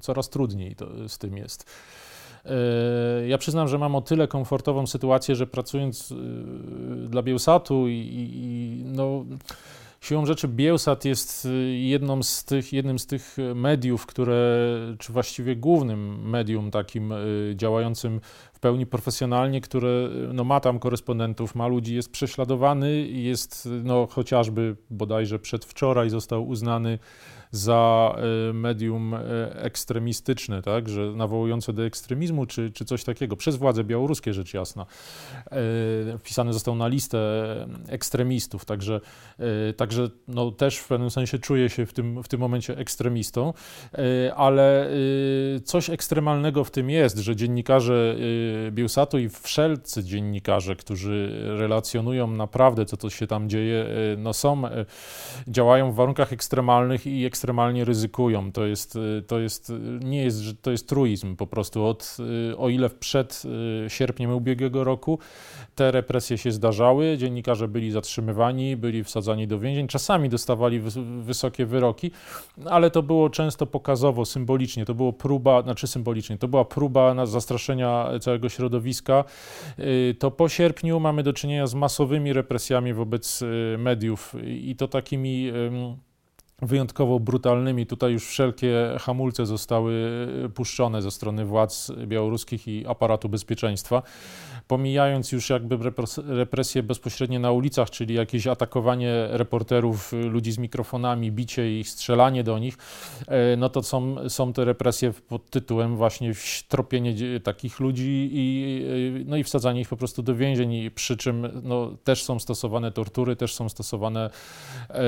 coraz 0.00 0.28
trudniej 0.28 0.76
to, 0.76 1.08
z 1.08 1.18
tym 1.18 1.36
jest. 1.36 1.70
Ja 3.26 3.38
przyznam, 3.38 3.68
że 3.68 3.78
mam 3.78 3.94
o 3.94 4.00
tyle 4.00 4.28
komfortową 4.28 4.86
sytuację, 4.86 5.34
że 5.34 5.46
pracując 5.46 6.14
dla 7.08 7.22
Bielsatu 7.22 7.88
i, 7.88 8.08
i 8.12 8.84
no, 8.84 9.24
Siłą 10.02 10.26
rzeczy 10.26 10.48
Bielsat 10.48 11.04
jest 11.04 11.44
y, 11.44 11.76
jedną 11.76 12.22
z 12.22 12.44
tych, 12.44 12.72
jednym 12.72 12.98
z 12.98 13.06
tych 13.06 13.36
mediów, 13.54 14.06
które, 14.06 14.68
czy 14.98 15.12
właściwie 15.12 15.56
głównym 15.56 16.30
medium 16.30 16.70
takim 16.70 17.12
y, 17.12 17.52
działającym 17.56 18.20
w 18.52 18.60
pełni 18.60 18.86
profesjonalnie, 18.86 19.60
które 19.60 19.88
y, 19.88 20.32
no, 20.32 20.44
ma 20.44 20.60
tam 20.60 20.78
korespondentów, 20.78 21.54
ma 21.54 21.66
ludzi, 21.66 21.94
jest 21.94 22.12
prześladowany, 22.12 23.08
jest 23.08 23.68
no, 23.84 24.06
chociażby 24.06 24.76
bodajże 24.90 25.38
przedwczoraj 25.38 26.10
został 26.10 26.48
uznany 26.48 26.98
za 27.52 28.14
y, 28.50 28.52
medium 28.52 29.14
y, 29.14 29.18
ekstremistyczne, 29.54 30.62
tak, 30.62 30.88
że 30.88 31.00
nawołujące 31.00 31.72
do 31.72 31.84
ekstremizmu, 31.84 32.46
czy, 32.46 32.70
czy 32.70 32.84
coś 32.84 33.04
takiego, 33.04 33.36
przez 33.36 33.56
władze 33.56 33.84
białoruskie, 33.84 34.34
rzecz 34.34 34.54
jasna. 34.54 34.86
Y, 36.14 36.18
wpisany 36.18 36.52
został 36.52 36.74
na 36.74 36.88
listę 36.88 37.18
ekstremistów, 37.88 38.64
także, 38.64 39.00
także 39.76 40.08
no, 40.28 40.50
też 40.50 40.78
w 40.78 40.88
pewnym 40.88 41.10
sensie 41.10 41.38
czuję 41.38 41.68
się 41.68 41.86
w 41.86 41.92
tym, 41.92 42.22
w 42.22 42.28
tym 42.28 42.40
momencie 42.40 42.78
ekstremistą, 42.78 43.52
ale 44.36 44.90
coś 45.64 45.90
ekstremalnego 45.90 46.64
w 46.64 46.70
tym 46.70 46.90
jest, 46.90 47.18
że 47.18 47.36
dziennikarze 47.36 48.16
Bielsatu 48.70 49.18
i 49.18 49.28
wszelcy 49.28 50.04
dziennikarze, 50.04 50.76
którzy 50.76 51.44
relacjonują 51.58 52.26
naprawdę, 52.30 52.86
co 52.86 52.96
to 52.96 53.10
się 53.10 53.26
tam 53.26 53.48
dzieje, 53.48 53.86
no 54.18 54.32
są, 54.32 54.62
działają 55.48 55.92
w 55.92 55.94
warunkach 55.94 56.32
ekstremalnych 56.32 57.06
i 57.06 57.24
ekstremalnych 57.24 57.41
ekstremalnie 57.42 57.84
ryzykują. 57.84 58.52
To 58.52 58.66
jest, 58.66 58.96
y, 58.96 59.22
to 59.26 59.38
jest, 59.38 59.70
y, 59.70 59.74
nie 60.04 60.22
jest, 60.22 60.62
to 60.62 60.70
jest 60.70 60.88
truizm 60.88 61.36
po 61.36 61.46
prostu. 61.46 61.84
Od, 61.84 62.16
y, 62.52 62.56
o 62.56 62.68
ile 62.68 62.90
przed 62.90 63.42
sierpniem 63.88 64.30
ubiegłego 64.30 64.84
roku 64.84 65.18
te 65.74 65.90
represje 65.90 66.38
się 66.38 66.52
zdarzały, 66.52 67.16
dziennikarze 67.18 67.68
byli 67.68 67.90
zatrzymywani, 67.90 68.76
byli 68.76 69.04
wsadzani 69.04 69.46
do 69.46 69.58
więzień, 69.58 69.88
czasami 69.88 70.28
dostawali 70.28 70.80
wysokie 71.22 71.66
wyroki, 71.66 72.10
ale 72.70 72.90
to 72.90 73.02
było 73.02 73.30
często 73.30 73.66
pokazowo, 73.66 74.24
symbolicznie. 74.24 74.84
To 74.84 74.94
było 74.94 75.12
próba, 75.12 75.62
znaczy 75.62 75.86
symbolicznie, 75.86 76.38
to 76.38 76.48
była 76.48 76.64
próba 76.64 77.14
na 77.14 77.26
zastraszenia 77.26 78.10
całego 78.20 78.48
środowiska. 78.48 79.24
To 80.18 80.30
po 80.30 80.48
sierpniu 80.48 81.00
mamy 81.00 81.22
do 81.22 81.32
czynienia 81.32 81.66
z 81.66 81.74
masowymi 81.74 82.32
represjami 82.32 82.94
wobec 82.94 83.44
mediów 83.78 84.34
i 84.44 84.76
to 84.76 84.88
takimi 84.88 85.52
wyjątkowo 86.62 87.20
brutalnymi. 87.20 87.86
Tutaj 87.86 88.12
już 88.12 88.26
wszelkie 88.26 88.96
hamulce 89.00 89.46
zostały 89.46 89.92
puszczone 90.54 91.02
ze 91.02 91.10
strony 91.10 91.44
władz 91.44 91.92
białoruskich 92.06 92.68
i 92.68 92.86
aparatu 92.86 93.28
bezpieczeństwa 93.28 94.02
pomijając 94.68 95.32
już 95.32 95.50
jakby 95.50 95.78
represje 96.26 96.82
bezpośrednie 96.82 97.38
na 97.38 97.52
ulicach, 97.52 97.90
czyli 97.90 98.14
jakieś 98.14 98.46
atakowanie 98.46 99.28
reporterów, 99.30 100.12
ludzi 100.12 100.52
z 100.52 100.58
mikrofonami, 100.58 101.32
bicie 101.32 101.80
ich, 101.80 101.88
strzelanie 101.88 102.44
do 102.44 102.58
nich, 102.58 102.78
e, 103.26 103.56
no 103.56 103.68
to 103.68 103.82
są, 103.82 104.28
są 104.28 104.52
te 104.52 104.64
represje 104.64 105.12
pod 105.28 105.50
tytułem 105.50 105.96
właśnie 105.96 106.32
tropienie 106.68 107.40
takich 107.40 107.80
ludzi 107.80 108.30
i, 108.32 108.84
e, 109.20 109.24
no 109.24 109.36
i 109.36 109.44
wsadzanie 109.44 109.80
ich 109.80 109.88
po 109.88 109.96
prostu 109.96 110.22
do 110.22 110.34
więzień, 110.34 110.90
przy 110.90 111.16
czym 111.16 111.48
no, 111.62 111.96
też 112.04 112.24
są 112.24 112.38
stosowane 112.38 112.92
tortury, 112.92 113.36
też 113.36 113.54
są 113.54 113.68
stosowane, 113.68 114.30
e, 114.90 115.02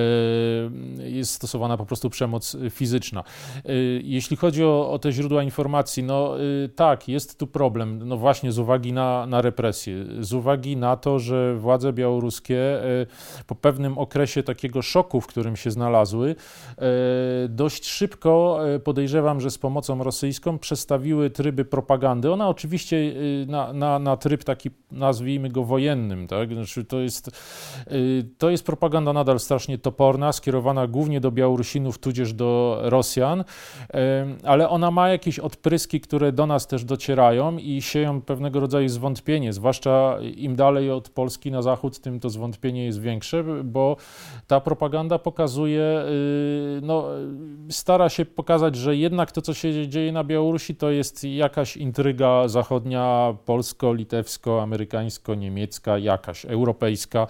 jest 1.10 1.43
stosowana 1.44 1.76
po 1.76 1.86
prostu 1.86 2.10
przemoc 2.10 2.56
fizyczna. 2.70 3.24
Jeśli 4.02 4.36
chodzi 4.36 4.64
o, 4.64 4.90
o 4.90 4.98
te 4.98 5.12
źródła 5.12 5.42
informacji, 5.42 6.02
no 6.02 6.34
tak, 6.76 7.08
jest 7.08 7.38
tu 7.38 7.46
problem, 7.46 8.08
no 8.08 8.16
właśnie 8.16 8.52
z 8.52 8.58
uwagi 8.58 8.92
na, 8.92 9.26
na 9.26 9.42
represje. 9.42 10.04
Z 10.20 10.32
uwagi 10.32 10.76
na 10.76 10.96
to, 10.96 11.18
że 11.18 11.54
władze 11.56 11.92
białoruskie 11.92 12.80
po 13.46 13.54
pewnym 13.54 13.98
okresie 13.98 14.42
takiego 14.42 14.82
szoku, 14.82 15.20
w 15.20 15.26
którym 15.26 15.56
się 15.56 15.70
znalazły, 15.70 16.34
dość 17.48 17.86
szybko 17.86 18.58
podejrzewam, 18.84 19.40
że 19.40 19.50
z 19.50 19.58
pomocą 19.58 20.02
rosyjską 20.02 20.58
przestawiły 20.58 21.30
tryby 21.30 21.64
propagandy. 21.64 22.32
Ona 22.32 22.48
oczywiście 22.48 23.14
na, 23.46 23.72
na, 23.72 23.98
na 23.98 24.16
tryb 24.16 24.44
taki, 24.44 24.70
nazwijmy 24.90 25.48
go 25.48 25.64
wojennym, 25.64 26.26
tak? 26.26 26.54
Znaczy 26.54 26.84
to, 26.84 27.00
jest, 27.00 27.30
to 28.38 28.50
jest 28.50 28.66
propaganda 28.66 29.12
nadal 29.12 29.40
strasznie 29.40 29.78
toporna, 29.78 30.32
skierowana 30.32 30.86
głównie 30.86 31.20
do 31.24 31.32
Białorusinów, 31.32 31.98
tudzież 31.98 32.32
do 32.32 32.78
Rosjan, 32.82 33.44
ale 34.42 34.68
ona 34.68 34.90
ma 34.90 35.08
jakieś 35.08 35.38
odpryski, 35.38 36.00
które 36.00 36.32
do 36.32 36.46
nas 36.46 36.66
też 36.66 36.84
docierają 36.84 37.58
i 37.58 37.82
sieją 37.82 38.22
pewnego 38.22 38.60
rodzaju 38.60 38.88
zwątpienie 38.88 39.52
zwłaszcza 39.52 40.18
im 40.36 40.56
dalej 40.56 40.90
od 40.90 41.08
Polski 41.08 41.50
na 41.50 41.62
zachód, 41.62 42.00
tym 42.00 42.20
to 42.20 42.30
zwątpienie 42.30 42.84
jest 42.84 43.00
większe, 43.00 43.44
bo 43.64 43.96
ta 44.46 44.60
propaganda 44.60 45.18
pokazuje, 45.18 45.82
y, 45.82 46.80
no, 46.82 47.04
stara 47.70 48.08
się 48.08 48.24
pokazać, 48.24 48.76
że 48.76 48.96
jednak 48.96 49.32
to, 49.32 49.42
co 49.42 49.54
się 49.54 49.88
dzieje 49.88 50.12
na 50.12 50.24
Białorusi, 50.24 50.76
to 50.76 50.90
jest 50.90 51.24
jakaś 51.24 51.76
intryga 51.76 52.48
zachodnia, 52.48 53.34
polsko-litewsko-amerykańsko-niemiecka, 53.44 55.98
jakaś 55.98 56.44
europejska. 56.44 57.26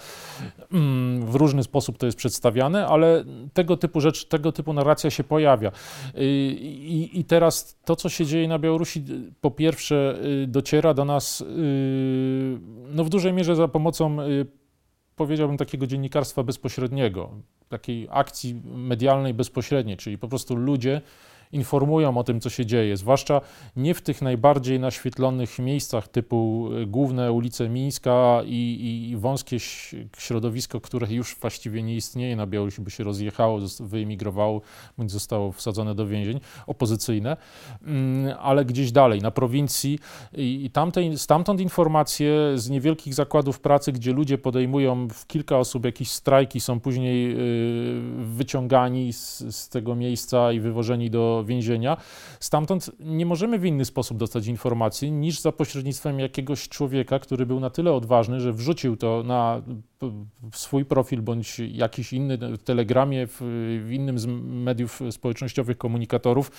Mm, 0.73 1.27
w 1.27 1.35
różny 1.35 1.63
sposób 1.63 1.99
to 1.99 2.07
jest 2.07 2.19
przedstawiane, 2.19 2.87
ale 2.87 3.25
tego 3.53 3.77
typu 3.77 3.84
rzecz, 4.01 4.25
tego 4.25 4.53
typu 4.53 4.73
narracja 4.73 5.11
się 5.11 5.25
pojawia. 5.25 5.73
Y, 6.15 6.25
I, 6.25 7.21
i 7.21 7.25
teraz 7.25 7.79
to, 7.85 7.97
co 7.97 8.09
się 8.09 8.27
dzieje 8.27 8.49
na 8.49 8.59
Białorusi, 8.59 9.05
po 9.41 9.51
pierwsze 9.51 10.19
y, 10.43 10.47
dociera 10.47 10.95
do 10.95 11.05
nas 11.05 11.45
no 12.95 13.05
w 13.05 13.09
dużej 13.09 13.33
mierze 13.33 13.57
za 13.57 13.69
pomocą, 13.69 14.23
y, 14.23 14.47
powiedziałbym, 15.17 15.57
takiego 15.57 15.87
dziennikarstwa 15.87 16.43
bezpośredniego, 16.43 17.31
takiej 17.69 18.09
akcji 18.11 18.63
medialnej 18.65 19.35
bezpośredniej, 19.35 19.97
czyli 19.97 20.19
po 20.19 20.29
prostu 20.29 20.57
ludzie 20.57 21.01
informują 21.55 22.19
o 22.19 22.25
tym, 22.25 22.41
co 22.41 22.51
się 22.51 22.67
dzieje, 22.67 22.97
zwłaszcza 22.97 23.41
nie 23.77 23.95
w 23.95 24.03
tych 24.03 24.23
najbardziej 24.23 24.81
naświetlonych 24.81 25.59
miejscach 25.59 26.09
typu 26.09 26.69
e, 26.83 26.87
główne 26.87 27.33
ulice 27.33 27.69
Mińska 27.69 28.41
i, 28.45 29.09
i 29.11 29.17
wąskie 29.17 29.57
środowisko, 30.19 30.81
które 30.81 31.07
już 31.13 31.37
właściwie 31.37 31.83
nie 31.83 31.97
istnieje. 31.97 32.37
Na 32.37 32.47
Białorusi, 32.47 32.83
by 32.83 32.91
się 32.91 33.05
rozjechało, 33.05 33.59
wyemigrowało, 33.81 34.61
bądź 34.99 35.11
zostało 35.11 35.53
wsadzone 35.53 35.95
do 35.95 36.07
więzień, 36.07 36.41
opozycyjne, 36.67 37.37
mm, 37.83 38.35
ale 38.41 38.65
gdzieś 38.65 38.93
dalej, 38.93 39.21
na 39.21 39.31
prowincji. 39.31 39.99
I, 40.33 40.71
tamtej, 40.73 41.19
stamtąd 41.19 41.61
informacje 41.61 42.33
z 42.55 42.71
niewielkich 42.71 43.15
zakładów 43.15 43.61
pracy, 43.61 43.93
gdzie 43.93 44.13
ludzie 44.13 44.39
podejmują 44.39 45.09
w 45.09 45.27
kilka 45.27 45.59
osób 45.59 45.85
jakieś 45.85 46.11
strajki, 46.11 46.61
są 46.61 46.81
później 46.81 47.33
y, 47.33 47.37
wyciągani 48.19 49.13
z, 49.13 49.57
z 49.57 49.69
tego 49.69 49.95
miejsca 49.95 50.53
i 50.53 50.61
wywożeni 50.61 51.11
do 51.11 51.44
więzienia. 51.45 51.97
Stamtąd 52.41 52.91
nie 53.01 53.27
możemy 53.27 53.59
w 53.59 53.65
inny 53.65 53.85
sposób 53.85 54.19
dostać 54.19 54.47
informacji 54.47 55.13
niż 55.13 55.41
za 55.41 55.53
pośrednictwem 55.53 56.21
jakiegoś 56.21 56.69
człowieka, 56.69 57.19
który 57.19 57.47
był 57.47 57.61
na 57.61 57.71
tyle 57.71 57.93
odważny, 57.93 58.41
że 58.41 58.53
wrzucił 58.53 58.97
to 58.97 59.23
na 59.23 59.63
swój 60.53 60.85
profil 60.85 61.23
bądź 61.23 61.59
jakiś 61.59 62.13
inny 62.13 62.39
w 62.39 62.63
Telegramie, 62.63 63.27
w, 63.27 63.37
w 63.87 63.91
innym 63.93 64.19
z 64.19 64.27
mediów 64.43 65.01
społecznościowych, 65.11 65.79
komunikatorów 65.79 66.51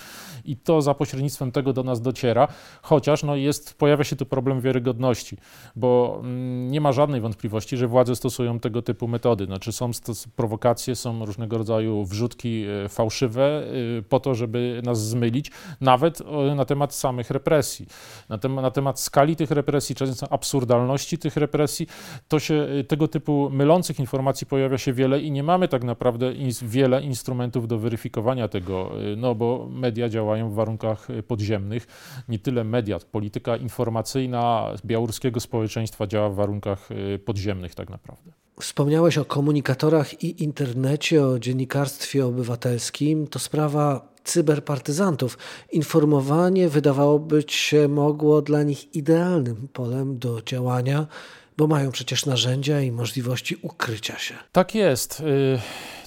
i 0.44 0.56
to 0.56 0.82
za 0.82 0.94
pośrednictwem 0.94 1.52
tego 1.52 1.72
do 1.72 1.82
nas 1.82 2.00
dociera, 2.00 2.48
chociaż 2.82 3.22
no 3.22 3.36
jest, 3.36 3.74
pojawia 3.74 4.04
się 4.04 4.16
tu 4.16 4.26
problem 4.26 4.60
wiarygodności, 4.60 5.36
bo 5.76 6.20
mm, 6.20 6.70
nie 6.70 6.80
ma 6.80 6.92
żadnej 6.92 7.20
wątpliwości, 7.20 7.76
że 7.76 7.86
władze 7.86 8.16
stosują 8.16 8.60
tego 8.60 8.82
typu 8.82 9.08
metody, 9.08 9.44
znaczy 9.44 9.72
są 9.72 9.90
prowokacje, 10.36 10.96
są 10.96 11.24
różnego 11.24 11.58
rodzaju 11.58 12.04
wrzutki 12.04 12.64
e, 12.84 12.88
fałszywe 12.88 13.64
e, 13.98 14.02
po 14.02 14.20
to, 14.20 14.34
żeby 14.34 14.82
nas 14.84 15.08
zmylić, 15.08 15.50
nawet 15.80 16.22
na 16.56 16.64
temat 16.64 16.94
samych 16.94 17.30
represji, 17.30 17.86
na, 18.28 18.38
tem 18.38 18.54
na 18.54 18.70
temat 18.70 19.00
skali 19.00 19.36
tych 19.36 19.50
represji, 19.50 19.94
często 19.94 20.32
absurdalności 20.32 21.18
tych 21.18 21.36
represji, 21.36 21.86
to 22.28 22.38
się 22.38 22.54
e, 22.54 22.84
tego 22.84 23.08
typu 23.08 23.35
mylących 23.52 24.00
informacji 24.00 24.46
pojawia 24.46 24.78
się 24.78 24.92
wiele 24.92 25.20
i 25.20 25.30
nie 25.30 25.42
mamy 25.42 25.68
tak 25.68 25.84
naprawdę 25.84 26.32
wiele 26.62 27.02
instrumentów 27.02 27.68
do 27.68 27.78
weryfikowania 27.78 28.48
tego, 28.48 29.02
y, 29.12 29.16
no 29.16 29.34
bo 29.34 29.68
media 29.70 30.08
działają 30.08 30.50
w 30.50 30.54
warunkach 30.54 31.10
y, 31.10 31.22
podziemnych. 31.22 31.86
Nie 32.28 32.38
tyle 32.38 32.64
media, 32.64 32.98
polityka 33.12 33.56
informacyjna 33.56 34.72
białoruskiego 34.84 35.40
społeczeństwa 35.40 36.06
działa 36.06 36.30
w 36.30 36.34
warunkach 36.34 36.90
y, 36.90 37.18
podziemnych 37.18 37.74
tak 37.74 37.90
naprawdę. 37.90 38.32
Wspomniałeś 38.60 39.18
o 39.18 39.24
komunikatorach 39.24 40.22
i 40.22 40.42
internecie, 40.42 41.26
o 41.26 41.38
dziennikarstwie 41.38 42.26
obywatelskim. 42.26 43.26
To 43.26 43.38
sprawa 43.38 44.08
cyberpartyzantów. 44.24 45.38
Informowanie 45.72 46.68
wydawałoby 46.68 47.44
się 47.48 47.88
mogło 47.88 48.42
dla 48.42 48.62
nich 48.62 48.94
idealnym 48.94 49.68
polem 49.72 50.18
do 50.18 50.42
działania 50.42 51.06
bo 51.56 51.66
mają 51.66 51.90
przecież 51.90 52.26
narzędzia 52.26 52.80
i 52.80 52.92
możliwości 52.92 53.56
ukrycia 53.62 54.18
się. 54.18 54.34
Tak 54.52 54.74
jest. 54.74 55.20
Y, 55.20 55.58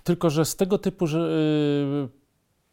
tylko, 0.03 0.29
że 0.29 0.45
z 0.45 0.55
tego 0.55 0.77
typu 0.77 1.07
że 1.07 1.19
y, 1.19 2.19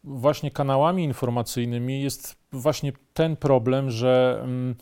właśnie 0.04 0.50
kanałami 0.50 1.04
informacyjnymi 1.04 2.02
jest 2.02 2.36
właśnie 2.52 2.92
ten 3.14 3.36
problem, 3.36 3.90
że 3.90 4.40
mm, 4.42 4.74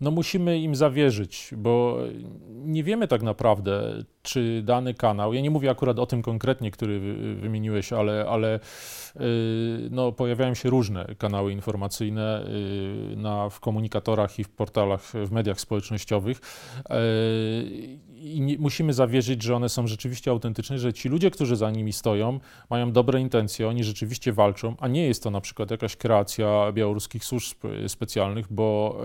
no 0.00 0.10
musimy 0.10 0.58
im 0.58 0.74
zawierzyć, 0.74 1.50
bo 1.56 1.98
nie 2.64 2.84
wiemy 2.84 3.08
tak 3.08 3.22
naprawdę, 3.22 4.04
czy 4.22 4.62
dany 4.64 4.94
kanał, 4.94 5.34
ja 5.34 5.40
nie 5.40 5.50
mówię 5.50 5.70
akurat 5.70 5.98
o 5.98 6.06
tym 6.06 6.22
konkretnie, 6.22 6.70
który 6.70 7.00
wymieniłeś, 7.36 7.92
ale, 7.92 8.26
ale 8.28 8.56
y, 8.56 9.20
no, 9.90 10.12
pojawiają 10.12 10.54
się 10.54 10.70
różne 10.70 11.06
kanały 11.18 11.52
informacyjne 11.52 12.46
y, 13.12 13.16
na, 13.16 13.50
w 13.50 13.60
komunikatorach 13.60 14.38
i 14.38 14.44
w 14.44 14.48
portalach, 14.48 15.02
w 15.02 15.30
mediach 15.30 15.60
społecznościowych 15.60 16.40
y, 16.78 16.84
i 18.14 18.40
nie, 18.40 18.58
musimy 18.58 18.92
zawierzyć, 18.92 19.42
że 19.42 19.56
one 19.56 19.68
są 19.68 19.86
rzeczywiście 19.86 20.30
autentyczne, 20.30 20.78
że 20.78 20.92
ci 20.92 21.08
ludzie, 21.08 21.30
którzy 21.30 21.56
za 21.56 21.70
nimi 21.70 21.92
stoją, 21.92 22.40
mają 22.70 22.92
dobre 22.92 23.20
intencje, 23.20 23.68
oni 23.68 23.84
rzeczywiście 23.84 24.32
walczą, 24.32 24.74
a 24.78 24.88
nie 24.88 25.06
jest 25.06 25.22
to 25.22 25.30
na 25.30 25.40
przykład 25.40 25.70
jakaś 25.70 25.96
kreacja 25.96 26.72
białoruskich 26.72 27.24
służb 27.24 27.56
specjalnych, 27.88 28.46
bo 28.50 28.98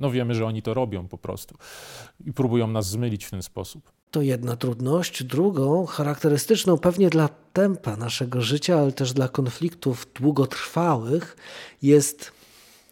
no, 0.00 0.10
wiemy, 0.14 0.34
że 0.34 0.46
oni 0.46 0.62
to 0.62 0.74
robią 0.74 1.08
po 1.08 1.18
prostu 1.18 1.54
i 2.24 2.32
próbują 2.32 2.66
nas 2.66 2.86
zmylić 2.86 3.24
w 3.24 3.30
ten 3.30 3.42
sposób. 3.42 3.92
To 4.10 4.22
jedna 4.22 4.56
trudność. 4.56 5.24
Drugą, 5.24 5.86
charakterystyczną 5.86 6.78
pewnie 6.78 7.10
dla 7.10 7.28
tempa 7.52 7.96
naszego 7.96 8.42
życia, 8.42 8.78
ale 8.78 8.92
też 8.92 9.12
dla 9.12 9.28
konfliktów 9.28 10.06
długotrwałych, 10.14 11.36
jest 11.82 12.32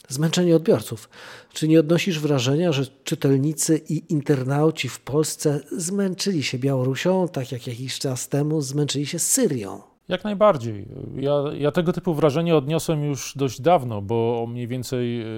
zmęczenie 0.08 0.56
odbiorców. 0.56 1.08
Czy 1.52 1.68
nie 1.68 1.80
odnosisz 1.80 2.20
wrażenia, 2.20 2.72
że 2.72 2.86
czytelnicy 3.04 3.80
i 3.88 4.12
internauci 4.12 4.88
w 4.88 5.00
Polsce 5.00 5.60
zmęczyli 5.72 6.42
się 6.42 6.58
Białorusią, 6.58 7.28
tak 7.28 7.52
jak 7.52 7.66
jakiś 7.66 7.98
czas 7.98 8.28
temu 8.28 8.60
zmęczyli 8.60 9.06
się 9.06 9.18
Syrią? 9.18 9.91
Jak 10.08 10.24
najbardziej. 10.24 10.86
Ja, 11.16 11.32
ja, 11.58 11.70
tego 11.70 11.92
typu 11.92 12.14
wrażenie 12.14 12.56
odniosłem 12.56 13.04
już 13.04 13.32
dość 13.36 13.60
dawno, 13.60 14.02
bo 14.02 14.46
mniej 14.48 14.66
więcej 14.68 15.20
y, 15.20 15.24
y, 15.24 15.28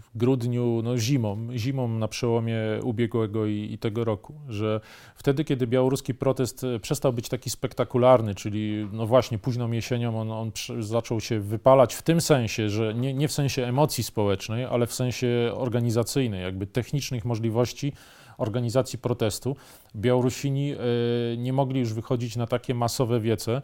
w 0.00 0.10
grudniu, 0.14 0.80
no 0.84 0.98
zimą, 0.98 1.48
zimą 1.56 1.88
na 1.88 2.08
przełomie 2.08 2.56
ubiegłego 2.82 3.46
i, 3.46 3.68
i, 3.72 3.78
tego 3.78 4.04
roku, 4.04 4.34
że 4.48 4.80
wtedy, 5.14 5.44
kiedy 5.44 5.66
białoruski 5.66 6.14
protest 6.14 6.64
y, 6.64 6.80
przestał 6.80 7.12
być 7.12 7.28
taki 7.28 7.50
spektakularny, 7.50 8.34
czyli 8.34 8.88
no 8.92 9.06
właśnie 9.06 9.38
późną 9.38 9.72
jesienią 9.72 10.20
on, 10.20 10.30
on 10.30 10.50
zaczął 10.80 11.20
się 11.20 11.40
wypalać 11.40 11.94
w 11.94 12.02
tym 12.02 12.20
sensie, 12.20 12.68
że 12.68 12.94
nie, 12.94 13.14
nie 13.14 13.28
w 13.28 13.32
sensie 13.32 13.64
emocji 13.64 14.04
społecznej, 14.04 14.64
ale 14.64 14.86
w 14.86 14.94
sensie 14.94 15.52
organizacyjnej, 15.54 16.42
jakby 16.42 16.66
technicznych 16.66 17.24
możliwości 17.24 17.92
organizacji 18.38 18.98
protestu. 18.98 19.56
Białorusini 19.96 20.74
nie 21.36 21.52
mogli 21.52 21.80
już 21.80 21.92
wychodzić 21.92 22.36
na 22.36 22.46
takie 22.46 22.74
masowe 22.74 23.20
wiece, 23.20 23.62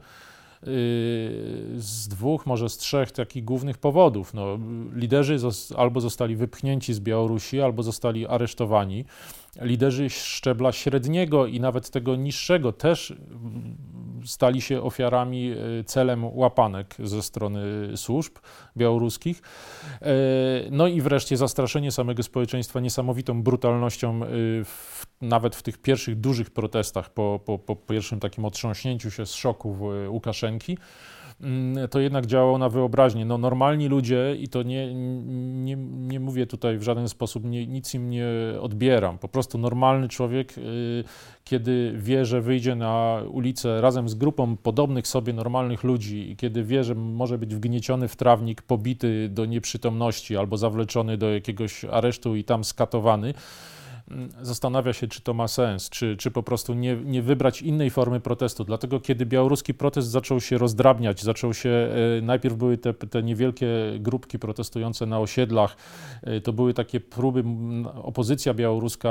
z 1.77 2.09
dwóch, 2.09 2.47
może 2.47 2.69
z 2.69 2.77
trzech 2.77 3.13
takich 3.13 3.45
głównych 3.45 3.79
powodów. 3.79 4.35
No, 4.35 4.59
liderzy 4.95 5.37
albo 5.77 6.01
zostali 6.01 6.37
wypchnięci 6.37 6.95
z 6.95 7.01
Białorusi, 7.01 7.61
albo 7.61 7.83
zostali 7.83 8.27
aresztowani. 8.27 9.05
Liderzy 9.57 10.11
szczebla 10.11 10.73
średniego 10.73 11.47
i 11.47 11.61
nawet 11.61 11.91
tego 11.91 12.17
niższego 12.17 12.73
też 12.73 13.15
stali 14.25 14.61
się 14.61 14.83
ofiarami, 14.83 15.53
e, 15.53 15.85
celem 15.85 16.25
łapanek 16.25 16.95
ze 16.99 17.23
strony 17.23 17.61
służb 17.97 18.33
białoruskich. 18.77 19.43
E, 20.03 20.07
no 20.71 20.87
i 20.87 21.01
wreszcie 21.01 21.37
zastraszenie 21.37 21.93
samego 21.93 22.23
społeczeństwa 22.23 22.81
niesamowitą 22.81 23.43
brutalnością, 23.43 24.25
e, 24.25 24.29
w, 24.65 25.07
nawet 25.21 25.57
w 25.57 25.63
tych 25.63 25.79
pierwszych 25.79 26.21
dużych 26.21 26.51
protestach 26.51 27.11
po, 27.11 27.41
po, 27.45 27.59
po 27.59 27.77
pierwszym 27.77 28.21
takim 28.21 28.45
otrząśnięciu 28.45 29.11
się 29.11 29.27
z 29.27 29.33
szoku 29.33 29.79
Łukaszenki. 30.09 30.79
Mm, 31.43 31.89
to 31.89 32.01
jednak 32.01 32.27
działało 32.27 32.59
na 32.59 32.69
wyobraźnię. 32.69 33.25
No, 33.25 33.39
normalni 33.39 33.89
ludzie, 33.89 34.37
i 34.39 34.49
to 34.49 34.63
nie, 34.63 34.95
nie, 35.65 35.77
nie 35.77 36.21
mówię 36.21 36.47
tutaj 36.47 36.79
w 36.79 36.83
żaden 36.83 37.09
sposób, 37.09 37.45
nie, 37.45 37.67
nic 37.67 37.95
im 37.95 38.11
nie 38.11 38.27
odbieram. 38.61 39.19
Po 39.19 39.29
prostu 39.29 39.59
normalny 39.59 40.09
człowiek, 40.09 40.59
y, 40.59 41.05
kiedy 41.45 41.95
wie, 41.97 42.25
że 42.25 42.41
wyjdzie 42.41 42.75
na 42.75 43.23
ulicę 43.31 43.81
razem 43.81 44.09
z 44.09 44.15
grupą 44.15 44.57
podobnych 44.57 45.07
sobie 45.07 45.33
normalnych 45.33 45.85
ludzi, 45.85 46.37
kiedy 46.39 46.65
wie, 46.65 46.85
że 46.85 46.95
może 46.95 47.39
być 47.39 47.55
wgnieciony 47.55 48.09
w 48.09 48.17
trawnik, 48.17 48.63
pobity 48.63 49.29
do 49.29 49.45
nieprzytomności 49.45 50.37
albo 50.37 50.57
zawleczony 50.57 51.17
do 51.17 51.31
jakiegoś 51.31 51.85
aresztu 51.85 52.37
i 52.37 52.45
tam 52.45 52.65
skatowany, 52.65 53.35
zastanawia 54.43 54.93
się, 54.93 55.09
czy 55.09 55.21
to 55.21 55.35
ma 55.35 55.49
sens, 55.49 55.91
czy, 55.91 56.17
czy 56.17 56.31
po 56.31 56.43
prostu 56.43 56.75
nie, 56.75 56.97
nie 56.97 57.23
wybrać 57.23 57.63
innej 57.63 57.91
formy 57.91 58.21
protestu. 58.21 58.65
Dlatego, 58.65 59.01
kiedy 59.01 59.27
białoruski 59.27 59.75
protest 59.75 60.09
zaczął 60.09 60.41
się 60.41 60.59
rozdrabniać, 60.59 61.23
zaczął 61.23 61.55
się, 61.55 61.71
e, 62.19 62.23
najpierw 62.23 62.57
były 62.57 62.79
te, 62.79 62.95
te 62.95 63.23
niewielkie 63.23 63.69
grupki 63.99 64.39
protestujące 64.39 65.07
na 65.07 65.21
osiedlach, 65.21 65.77
e, 66.23 66.41
to 66.41 66.53
były 66.53 66.75
takie 66.75 67.01
próby, 67.01 67.45
opozycja 68.03 68.55
białoruska, 68.55 69.11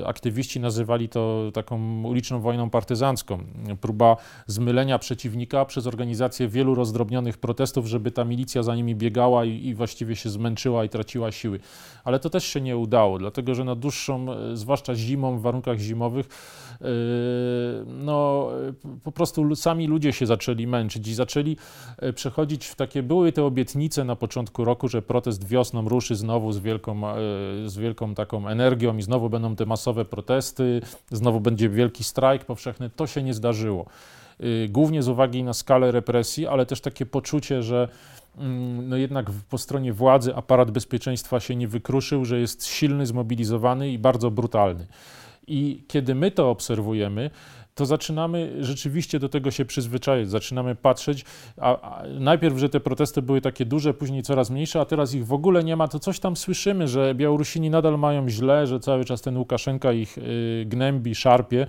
e, 0.00 0.06
aktywiści 0.06 0.60
nazywali 0.60 1.08
to 1.08 1.50
taką 1.54 2.02
uliczną 2.02 2.40
wojną 2.40 2.70
partyzancką. 2.70 3.38
Próba 3.80 4.16
zmylenia 4.46 4.98
przeciwnika 4.98 5.64
przez 5.64 5.86
organizację 5.86 6.48
wielu 6.48 6.74
rozdrobnionych 6.74 7.38
protestów, 7.38 7.86
żeby 7.86 8.10
ta 8.10 8.24
milicja 8.24 8.62
za 8.62 8.76
nimi 8.76 8.94
biegała 8.94 9.44
i, 9.44 9.66
i 9.66 9.74
właściwie 9.74 10.16
się 10.16 10.30
zmęczyła 10.30 10.84
i 10.84 10.88
traciła 10.88 11.32
siły. 11.32 11.60
Ale 12.04 12.18
to 12.18 12.30
też 12.30 12.44
się 12.44 12.60
nie 12.60 12.76
udało, 12.76 13.18
dlatego 13.18 13.54
że 13.54 13.64
na 13.64 13.74
dłuższą 13.74 14.31
zwłaszcza 14.54 14.94
zimą, 14.94 15.38
w 15.38 15.42
warunkach 15.42 15.78
zimowych, 15.78 16.26
e, 16.80 16.86
no 17.86 18.48
po 19.02 19.12
prostu 19.12 19.56
sami 19.56 19.86
ludzie 19.86 20.12
się 20.12 20.26
zaczęli 20.26 20.66
męczyć 20.66 21.08
i 21.08 21.14
zaczęli 21.14 21.56
e, 21.98 22.12
przechodzić 22.12 22.66
w 22.66 22.74
takie, 22.74 23.02
były 23.02 23.32
te 23.32 23.44
obietnice 23.44 24.04
na 24.04 24.16
początku 24.16 24.64
roku, 24.64 24.88
że 24.88 25.02
protest 25.02 25.48
wiosną 25.48 25.88
ruszy 25.88 26.16
znowu 26.16 26.52
z 26.52 26.58
wielką, 26.58 27.02
z 27.66 27.76
wielką 27.76 28.14
taką 28.14 28.48
energią 28.48 28.96
i 28.96 29.02
znowu 29.02 29.30
będą 29.30 29.56
te 29.56 29.66
masowe 29.66 30.04
protesty, 30.04 30.80
znowu 31.10 31.40
będzie 31.40 31.68
wielki 31.68 32.04
strajk 32.04 32.44
powszechny. 32.44 32.90
To 32.96 33.06
się 33.06 33.22
nie 33.22 33.34
zdarzyło. 33.34 33.86
Głównie 34.68 35.02
z 35.02 35.08
uwagi 35.08 35.42
na 35.42 35.52
skalę 35.52 35.90
represji, 35.90 36.46
ale 36.46 36.66
też 36.66 36.80
takie 36.80 37.06
poczucie, 37.06 37.62
że 37.62 37.88
Mm, 38.38 38.88
no 38.88 38.96
jednak 38.96 39.30
po 39.50 39.58
stronie 39.58 39.92
władzy 39.92 40.34
aparat 40.34 40.70
bezpieczeństwa 40.70 41.40
się 41.40 41.56
nie 41.56 41.68
wykruszył, 41.68 42.24
że 42.24 42.40
jest 42.40 42.66
silny, 42.66 43.06
zmobilizowany 43.06 43.90
i 43.90 43.98
bardzo 43.98 44.30
brutalny. 44.30 44.86
I 45.46 45.84
kiedy 45.88 46.14
my 46.14 46.30
to 46.30 46.50
obserwujemy, 46.50 47.30
to 47.74 47.86
zaczynamy 47.86 48.56
rzeczywiście 48.60 49.18
do 49.18 49.28
tego 49.28 49.50
się 49.50 49.64
przyzwyczaić, 49.64 50.30
zaczynamy 50.30 50.74
patrzeć, 50.74 51.24
a, 51.56 51.80
a, 51.80 52.06
najpierw, 52.06 52.58
że 52.58 52.68
te 52.68 52.80
protesty 52.80 53.22
były 53.22 53.40
takie 53.40 53.64
duże, 53.64 53.94
później 53.94 54.22
coraz 54.22 54.50
mniejsze, 54.50 54.80
a 54.80 54.84
teraz 54.84 55.14
ich 55.14 55.26
w 55.26 55.32
ogóle 55.32 55.64
nie 55.64 55.76
ma, 55.76 55.88
to 55.88 55.98
coś 55.98 56.20
tam 56.20 56.36
słyszymy, 56.36 56.88
że 56.88 57.14
Białorusini 57.14 57.70
nadal 57.70 57.98
mają 57.98 58.28
źle, 58.28 58.66
że 58.66 58.80
cały 58.80 59.04
czas 59.04 59.22
ten 59.22 59.36
Łukaszenka 59.36 59.92
ich 59.92 60.18
y, 60.18 60.64
gnębi, 60.66 61.14
szarpie, 61.14 61.66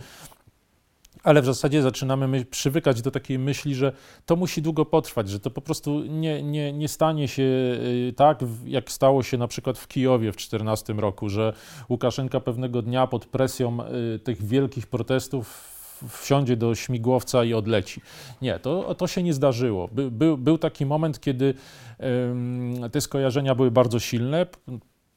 ale 1.23 1.41
w 1.41 1.45
zasadzie 1.45 1.81
zaczynamy 1.81 2.27
my, 2.27 2.45
przywykać 2.45 3.01
do 3.01 3.11
takiej 3.11 3.39
myśli, 3.39 3.75
że 3.75 3.91
to 4.25 4.35
musi 4.35 4.61
długo 4.61 4.85
potrwać, 4.85 5.29
że 5.29 5.39
to 5.39 5.51
po 5.51 5.61
prostu 5.61 5.99
nie, 5.99 6.43
nie, 6.43 6.73
nie 6.73 6.87
stanie 6.87 7.27
się 7.27 7.43
y, 7.43 8.13
tak, 8.15 8.39
jak 8.65 8.91
stało 8.91 9.23
się 9.23 9.37
na 9.37 9.47
przykład 9.47 9.77
w 9.77 9.87
Kijowie 9.87 10.31
w 10.31 10.35
2014 10.35 10.93
roku, 10.93 11.29
że 11.29 11.53
Łukaszenka 11.89 12.39
pewnego 12.39 12.81
dnia 12.81 13.07
pod 13.07 13.25
presją 13.25 13.77
y, 14.15 14.19
tych 14.19 14.45
wielkich 14.45 14.87
protestów 14.87 15.73
wsiądzie 16.09 16.57
do 16.57 16.75
śmigłowca 16.75 17.43
i 17.43 17.53
odleci. 17.53 18.01
Nie, 18.41 18.59
to, 18.59 18.95
to 18.95 19.07
się 19.07 19.23
nie 19.23 19.33
zdarzyło. 19.33 19.87
By, 19.87 20.11
był, 20.11 20.37
był 20.37 20.57
taki 20.57 20.85
moment, 20.85 21.19
kiedy 21.19 21.53
te 22.91 23.01
skojarzenia 23.01 23.55
były 23.55 23.71
bardzo 23.71 23.99
silne 23.99 24.45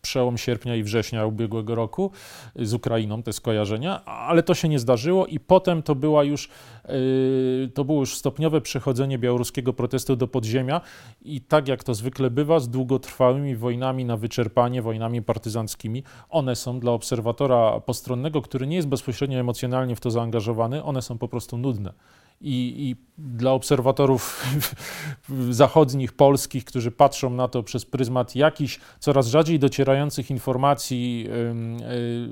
przełom 0.06 0.38
sierpnia 0.38 0.76
i 0.76 0.82
września 0.82 1.26
ubiegłego 1.26 1.74
roku 1.74 2.10
z 2.56 2.74
Ukrainą, 2.74 3.22
te 3.22 3.32
skojarzenia, 3.32 4.04
ale 4.04 4.42
to 4.42 4.54
się 4.54 4.68
nie 4.68 4.78
zdarzyło 4.78 5.26
i 5.26 5.40
potem 5.40 5.82
to 5.82 5.94
była 5.94 6.24
już, 6.24 6.48
yy, 6.88 7.70
to 7.74 7.84
było 7.84 8.00
już 8.00 8.16
stopniowe 8.16 8.60
przechodzenie 8.60 9.18
białoruskiego 9.18 9.72
protestu 9.72 10.16
do 10.16 10.28
podziemia 10.28 10.80
i 11.22 11.40
tak 11.40 11.68
jak 11.68 11.84
to 11.84 11.94
zwykle 11.94 12.30
bywa 12.30 12.60
z 12.60 12.68
długotrwałymi 12.68 13.56
wojnami 13.56 14.04
na 14.04 14.16
wyczerpanie, 14.16 14.82
wojnami 14.82 15.22
partyzanckimi, 15.22 16.02
one 16.28 16.56
są 16.56 16.80
dla 16.80 16.92
obserwatora 16.92 17.80
postronnego, 17.80 18.42
który 18.42 18.66
nie 18.66 18.76
jest 18.76 18.88
bezpośrednio 18.88 19.38
emocjonalnie 19.38 19.96
w 19.96 20.00
to 20.00 20.10
zaangażowany, 20.10 20.84
one 20.84 21.02
są 21.02 21.18
po 21.18 21.28
prostu 21.28 21.58
nudne 21.58 21.92
i, 22.40 22.74
i 22.78 23.06
dla 23.18 23.52
obserwatorów 23.52 24.44
zachodnich, 25.50 26.12
polskich, 26.12 26.64
którzy 26.64 26.90
patrzą 26.90 27.30
na 27.30 27.48
to 27.48 27.62
przez 27.62 27.84
pryzmat 27.84 28.36
jakichś 28.36 28.80
coraz 28.98 29.26
rzadziej 29.26 29.58
docierających 29.58 30.30
informacji 30.30 31.28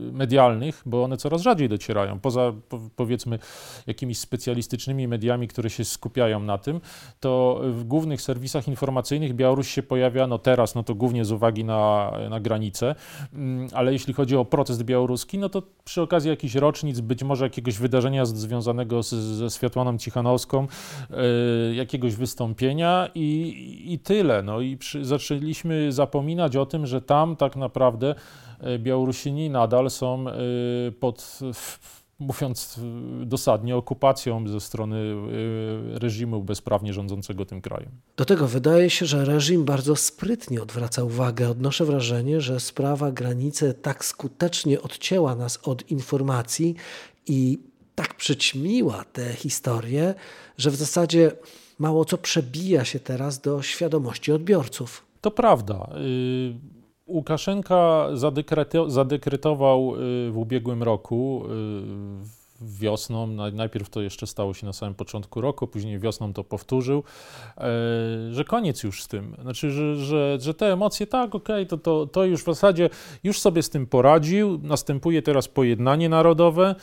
y, 0.08 0.12
medialnych, 0.12 0.82
bo 0.86 1.04
one 1.04 1.16
coraz 1.16 1.42
rzadziej 1.42 1.68
docierają, 1.68 2.20
poza 2.20 2.52
powiedzmy 2.96 3.38
jakimiś 3.86 4.18
specjalistycznymi 4.18 5.08
mediami, 5.08 5.48
które 5.48 5.70
się 5.70 5.84
skupiają 5.84 6.40
na 6.40 6.58
tym, 6.58 6.80
to 7.20 7.60
w 7.64 7.84
głównych 7.84 8.22
serwisach 8.22 8.68
informacyjnych 8.68 9.34
Białoruś 9.34 9.70
się 9.70 9.82
pojawia, 9.82 10.26
no 10.26 10.38
teraz, 10.38 10.74
no 10.74 10.82
to 10.82 10.94
głównie 10.94 11.24
z 11.24 11.32
uwagi 11.32 11.64
na, 11.64 12.12
na 12.30 12.40
granicę, 12.40 12.94
ale 13.72 13.92
jeśli 13.92 14.14
chodzi 14.14 14.36
o 14.36 14.44
protest 14.44 14.82
białoruski, 14.82 15.38
no 15.38 15.48
to 15.48 15.62
przy 15.84 16.02
okazji 16.02 16.30
jakichś 16.30 16.54
rocznic, 16.54 17.00
być 17.00 17.22
może 17.22 17.44
jakiegoś 17.44 17.78
wydarzenia 17.78 18.26
związanego 18.26 19.02
z, 19.02 19.08
ze 19.14 19.50
Światłaną 19.50 19.93
Cichanowską, 19.98 20.66
y, 21.70 21.74
jakiegoś 21.74 22.14
wystąpienia 22.14 23.08
i, 23.14 23.82
i 23.86 23.98
tyle. 23.98 24.42
No 24.42 24.60
i 24.60 24.76
przy, 24.76 25.04
zaczęliśmy 25.04 25.92
zapominać 25.92 26.56
o 26.56 26.66
tym, 26.66 26.86
że 26.86 27.00
tam 27.00 27.36
tak 27.36 27.56
naprawdę 27.56 28.14
e, 28.60 28.78
Białorusini 28.78 29.50
nadal 29.50 29.90
są 29.90 30.24
y, 30.28 30.92
pod 30.92 31.38
mówiąc 32.18 32.80
dosadnie, 33.22 33.76
okupacją 33.76 34.48
ze 34.48 34.60
strony 34.60 35.14
reżimu 35.94 36.42
bezprawnie 36.42 36.92
rządzącego 36.92 37.44
tym 37.44 37.60
krajem. 37.60 37.90
Do 38.16 38.24
tego 38.24 38.46
wydaje 38.46 38.90
się, 38.90 39.06
że 39.06 39.24
reżim 39.24 39.64
bardzo 39.64 39.96
sprytnie 39.96 40.62
odwraca 40.62 41.04
uwagę. 41.04 41.48
Odnoszę 41.50 41.84
wrażenie, 41.84 42.40
że 42.40 42.60
sprawa 42.60 43.12
granicy 43.12 43.74
tak 43.82 44.04
skutecznie 44.04 44.82
odcięła 44.82 45.34
nas 45.34 45.58
od 45.62 45.90
informacji 45.90 46.74
i 47.26 47.58
tak 47.94 48.14
przyćmiła 48.14 49.04
tę 49.12 49.32
historię, 49.32 50.14
że 50.58 50.70
w 50.70 50.76
zasadzie 50.76 51.32
mało 51.78 52.04
co 52.04 52.18
przebija 52.18 52.84
się 52.84 53.00
teraz 53.00 53.40
do 53.40 53.62
świadomości 53.62 54.32
odbiorców. 54.32 55.04
To 55.20 55.30
prawda. 55.30 55.88
Y, 55.96 56.54
Łukaszenka 57.06 58.08
zadekretował 58.88 59.94
y, 59.94 60.30
w 60.30 60.38
ubiegłym 60.38 60.82
roku 60.82 61.44
y, 61.44 62.44
wiosną, 62.60 63.26
najpierw 63.52 63.90
to 63.90 64.00
jeszcze 64.00 64.26
stało 64.26 64.54
się 64.54 64.66
na 64.66 64.72
samym 64.72 64.94
początku 64.94 65.40
roku, 65.40 65.66
później 65.66 65.98
wiosną 65.98 66.32
to 66.32 66.44
powtórzył, 66.44 67.02
że 68.30 68.44
koniec 68.46 68.82
już 68.82 69.02
z 69.02 69.08
tym. 69.08 69.36
Znaczy, 69.42 69.70
że, 69.70 69.96
że, 69.96 70.38
że 70.40 70.54
te 70.54 70.72
emocje, 70.72 71.06
tak, 71.06 71.34
okej, 71.34 71.56
okay, 71.56 71.66
to, 71.66 71.78
to, 71.78 72.06
to 72.06 72.24
już 72.24 72.42
w 72.42 72.46
zasadzie 72.46 72.90
już 73.24 73.40
sobie 73.40 73.62
z 73.62 73.70
tym 73.70 73.86
poradził, 73.86 74.60
następuje 74.62 75.22
teraz 75.22 75.48
pojednanie 75.48 76.08
narodowe, 76.08 76.74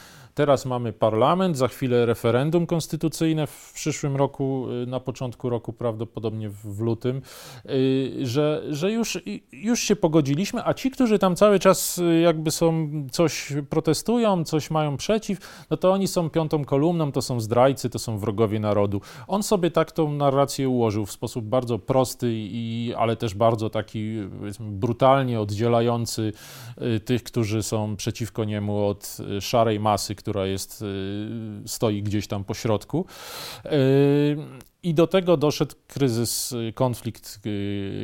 Teraz 0.41 0.65
mamy 0.65 0.93
parlament, 0.93 1.57
za 1.57 1.67
chwilę 1.67 2.05
referendum 2.05 2.65
konstytucyjne 2.67 3.47
w 3.47 3.71
przyszłym 3.73 4.15
roku, 4.15 4.67
y, 4.83 4.85
na 4.85 4.99
początku 4.99 5.49
roku, 5.49 5.73
prawdopodobnie 5.73 6.49
w 6.49 6.79
lutym, 6.79 7.21
y, 7.65 8.11
że, 8.21 8.63
że 8.69 8.91
już, 8.91 9.19
już 9.51 9.79
się 9.79 9.95
pogodziliśmy, 9.95 10.65
a 10.65 10.73
ci, 10.73 10.91
którzy 10.91 11.19
tam 11.19 11.35
cały 11.35 11.59
czas 11.59 11.97
y, 11.97 12.19
jakby 12.19 12.51
są, 12.51 12.89
coś 13.11 13.53
protestują, 13.69 14.43
coś 14.43 14.71
mają 14.71 14.97
przeciw, 14.97 15.65
no 15.69 15.77
to 15.77 15.91
oni 15.91 16.07
są 16.07 16.29
piątą 16.29 16.65
kolumną, 16.65 17.11
to 17.11 17.21
są 17.21 17.39
zdrajcy, 17.39 17.89
to 17.89 17.99
są 17.99 18.17
wrogowie 18.17 18.59
narodu. 18.59 19.01
On 19.27 19.43
sobie 19.43 19.71
tak 19.71 19.91
tą 19.91 20.11
narrację 20.11 20.69
ułożył 20.69 21.05
w 21.05 21.11
sposób 21.11 21.45
bardzo 21.45 21.79
prosty, 21.79 22.27
i, 22.33 22.93
ale 22.97 23.15
też 23.15 23.33
bardzo 23.33 23.69
taki 23.69 24.15
brutalnie 24.59 25.41
oddzielający 25.41 26.33
tych, 27.05 27.23
którzy 27.23 27.63
są 27.63 27.95
przeciwko 27.95 28.43
niemu 28.43 28.85
od 28.85 29.17
szarej 29.39 29.79
masy, 29.79 30.15
która 30.15 30.30
jest, 30.39 30.81
y, 30.81 30.85
stoi 31.65 32.03
gdzieś 32.03 32.27
tam 32.27 32.43
po 32.43 32.53
środku. 32.53 33.05
Y, 33.65 33.69
I 34.83 34.93
do 34.93 35.07
tego 35.07 35.37
doszedł 35.37 35.75
kryzys, 35.87 36.51
y, 36.51 36.73
konflikt 36.73 37.39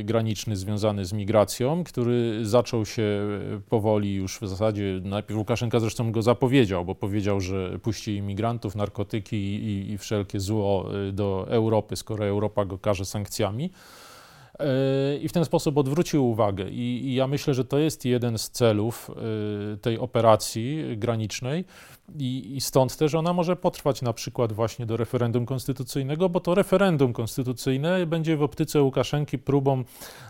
graniczny 0.03 0.55
związany 0.55 1.05
z 1.05 1.13
migracją, 1.13 1.83
który 1.83 2.45
zaczął 2.45 2.85
się 2.85 3.27
powoli 3.69 4.13
już 4.13 4.39
w 4.39 4.47
zasadzie. 4.47 5.01
Najpierw 5.03 5.37
Łukaszenka 5.37 5.79
zresztą 5.79 6.11
go 6.11 6.21
zapowiedział, 6.21 6.85
bo 6.85 6.95
powiedział, 6.95 7.41
że 7.41 7.79
puści 7.79 8.15
imigrantów, 8.15 8.75
narkotyki 8.75 9.37
i, 9.37 9.91
i 9.91 9.97
wszelkie 9.97 10.39
zło 10.39 10.89
do 11.13 11.45
Europy, 11.49 11.95
skoro 11.95 12.25
Europa 12.25 12.65
go 12.65 12.77
karze 12.77 13.05
sankcjami. 13.05 13.71
I 15.21 15.27
w 15.27 15.33
ten 15.33 15.45
sposób 15.45 15.77
odwrócił 15.77 16.29
uwagę. 16.29 16.69
I, 16.69 17.05
I, 17.05 17.15
ja 17.15 17.27
myślę, 17.27 17.53
że 17.53 17.65
to 17.65 17.77
jest 17.77 18.05
jeden 18.05 18.37
z 18.37 18.49
celów 18.49 19.11
tej 19.81 19.99
operacji 19.99 20.97
granicznej, 20.97 21.65
i, 22.19 22.55
I, 22.55 22.61
stąd 22.61 22.97
też 22.97 23.15
ona 23.15 23.33
może 23.33 23.55
potrwać 23.55 24.01
na 24.01 24.13
przykład 24.13 24.53
właśnie 24.53 24.85
do 24.85 24.97
referendum 24.97 25.45
konstytucyjnego, 25.45 26.29
bo 26.29 26.39
to 26.39 26.55
referendum 26.55 27.13
konstytucyjne 27.13 28.05
będzie 28.05 28.37
w 28.37 28.43
optyce 28.43 28.81
Łukaszenki 28.81 29.37
próbą 29.37 29.83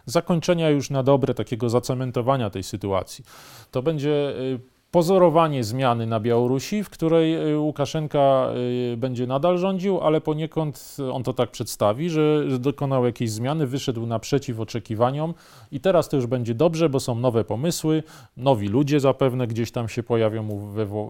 zakończenia 0.06 0.70
już 0.70 0.90
na 0.90 1.04
dobre 1.04 1.34
takiego 1.34 1.70
zacementowania 1.70 2.50
tej 2.50 2.63
sytuacji. 2.63 3.26
To 3.72 3.82
będzie 3.82 4.30
y, 4.40 4.60
pozorowanie 4.91 5.63
zmiany 5.63 6.06
na 6.06 6.19
Białorusi, 6.19 6.84
w 6.84 6.89
której 6.89 7.52
y, 7.52 7.60
Łukaszenka 7.60 8.50
y, 8.93 8.97
będzie 8.97 9.28
nadal 9.28 9.58
rządził, 9.58 10.02
ale 10.02 10.21
poniekąd 10.21 10.97
on 11.12 11.23
to 11.23 11.34
tak 11.34 11.52
przedstawi, 11.52 12.10
że 12.10 12.45
dokonał 12.60 13.06
jakiejś 13.06 13.32
zmiany, 13.32 13.67
wyszedł 13.67 14.06
naprzeciw 14.06 14.60
oczekiwaniom 14.60 15.34
i 15.71 15.80
teraz 15.80 16.10
to 16.10 16.15
już 16.15 16.26
będzie 16.26 16.56
dobrze, 16.56 16.89
bo 16.89 17.00
są 17.00 17.15
nowe 17.15 17.43
pomysły, 17.43 18.04
nowi 18.38 18.67
ludzie 18.67 19.00
zapewne 19.00 19.47
gdzieś 19.47 19.71
tam 19.71 19.89
się 19.89 20.04
pojawią 20.04 20.47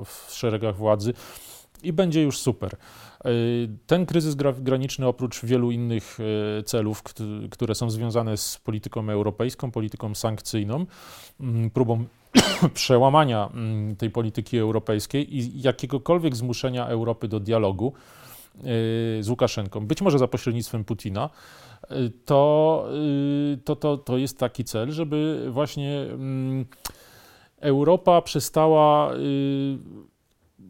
w 0.05 0.31
szeregach 0.33 0.75
władzy 0.75 1.13
i 1.83 1.93
będzie 1.93 2.23
już 2.23 2.39
super. 2.39 2.75
Y, 3.25 3.69
ten 3.87 4.05
kryzys 4.05 4.35
graniczny, 4.35 5.07
oprócz 5.07 5.45
wielu 5.45 5.71
innych 5.71 6.17
celów, 6.65 7.03
które 7.51 7.75
są 7.75 7.89
związane 7.89 8.37
z 8.37 8.57
polityką 8.57 9.09
europejską, 9.09 9.71
polityką 9.71 10.15
sankcyjną, 10.15 10.85
mm, 11.39 11.69
próbą 11.69 12.05
przełamania 12.73 13.49
mm, 13.53 13.95
tej 13.95 14.09
polityki 14.09 14.57
europejskiej 14.57 15.37
i 15.37 15.61
jakiegokolwiek 15.61 16.35
zmuszenia 16.35 16.87
Europy 16.87 17.27
do 17.27 17.39
dialogu 17.39 17.93
y, 18.55 18.63
z 19.23 19.29
Łukaszenką, 19.29 19.87
być 19.87 20.01
może 20.01 20.19
za 20.19 20.27
pośrednictwem 20.27 20.83
Putina, 20.83 21.29
y, 21.91 22.11
to, 22.25 22.85
y, 23.53 23.57
to, 23.57 23.75
to, 23.75 23.97
to 23.97 24.17
jest 24.17 24.37
taki 24.37 24.63
cel, 24.63 24.91
żeby 24.91 25.47
właśnie 25.49 26.01
mm, 26.01 26.65
Europa 27.59 28.21
przestała 28.21 29.11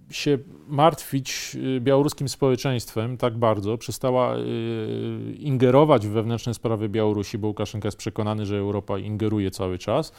się 0.09 0.37
martwić 0.67 1.57
białoruskim 1.79 2.29
społeczeństwem 2.29 3.17
tak 3.17 3.37
bardzo, 3.37 3.77
przestała 3.77 4.35
ingerować 5.39 6.07
w 6.07 6.09
wewnętrzne 6.09 6.53
sprawy 6.53 6.89
Białorusi, 6.89 7.37
bo 7.37 7.47
Łukaszenka 7.47 7.87
jest 7.87 7.97
przekonany, 7.97 8.45
że 8.45 8.57
Europa 8.57 8.99
ingeruje 8.99 9.51
cały 9.51 9.77
czas 9.77 10.11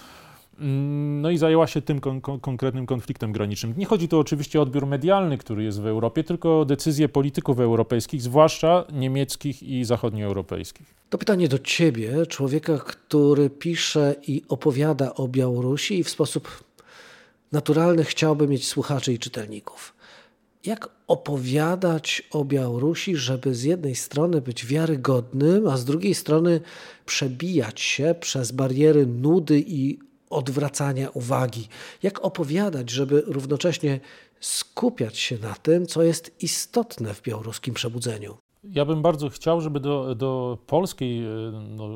no 0.61 1.31
i 1.31 1.39
zajęła 1.39 1.67
się 1.67 1.83
tym 1.83 2.01
kon 2.01 2.21
konkretnym 2.41 2.87
konfliktem 2.87 3.33
granicznym. 3.33 3.75
Nie 3.77 3.87
chodzi 3.87 4.09
tu 4.09 4.19
oczywiście 4.19 4.59
o 4.59 4.63
odbiór 4.63 4.87
medialny, 4.87 5.39
który 5.39 5.65
jest 5.65 5.81
w 5.81 5.87
Europie, 5.87 6.25
tylko 6.25 6.61
o 6.61 6.65
decyzje 6.65 7.09
polityków 7.09 7.61
europejskich, 7.61 8.23
zwłaszcza 8.23 8.85
niemieckich 8.93 9.63
i 9.63 9.85
zachodnioeuropejskich. 9.85 10.95
To 11.11 11.19
pytanie 11.19 11.49
do 11.49 11.59
ciebie, 11.59 12.27
człowieka, 12.27 12.79
który 12.79 13.51
pisze 13.51 14.15
i 14.27 14.43
opowiada 14.49 15.15
o 15.15 15.29
Białorusi 15.29 15.99
i 15.99 16.05
w 16.05 16.11
sposób 16.11 16.65
naturalny 17.53 18.05
chciałby 18.05 18.49
mieć 18.49 18.69
słuchaczy 18.69 19.13
i 19.13 19.19
czytelników. 19.19 19.95
Jak 20.65 20.89
opowiadać 21.07 22.23
o 22.31 22.45
Białorusi, 22.45 23.17
żeby 23.17 23.55
z 23.55 23.63
jednej 23.63 23.95
strony 23.95 24.41
być 24.41 24.67
wiarygodnym, 24.67 25.67
a 25.67 25.77
z 25.77 25.85
drugiej 25.85 26.15
strony 26.15 26.61
przebijać 27.07 27.81
się 27.81 28.15
przez 28.21 28.53
bariery 28.53 29.07
nudy 29.07 29.65
i 29.67 30.08
odwracania 30.31 31.11
uwagi. 31.11 31.69
Jak 32.03 32.25
opowiadać, 32.25 32.91
żeby 32.91 33.23
równocześnie 33.27 34.01
skupiać 34.41 35.19
się 35.19 35.39
na 35.39 35.55
tym, 35.55 35.87
co 35.87 36.03
jest 36.03 36.43
istotne 36.43 37.15
w 37.15 37.23
białoruskim 37.23 37.75
przebudzeniu. 37.75 38.39
Ja 38.65 38.85
bym 38.85 39.03
bardzo 39.03 39.29
chciał, 39.29 39.61
żeby 39.61 39.81
do, 39.81 40.15
do 40.15 40.59
polskiej, 40.67 41.25
e, 41.25 41.29
no, 41.69 41.89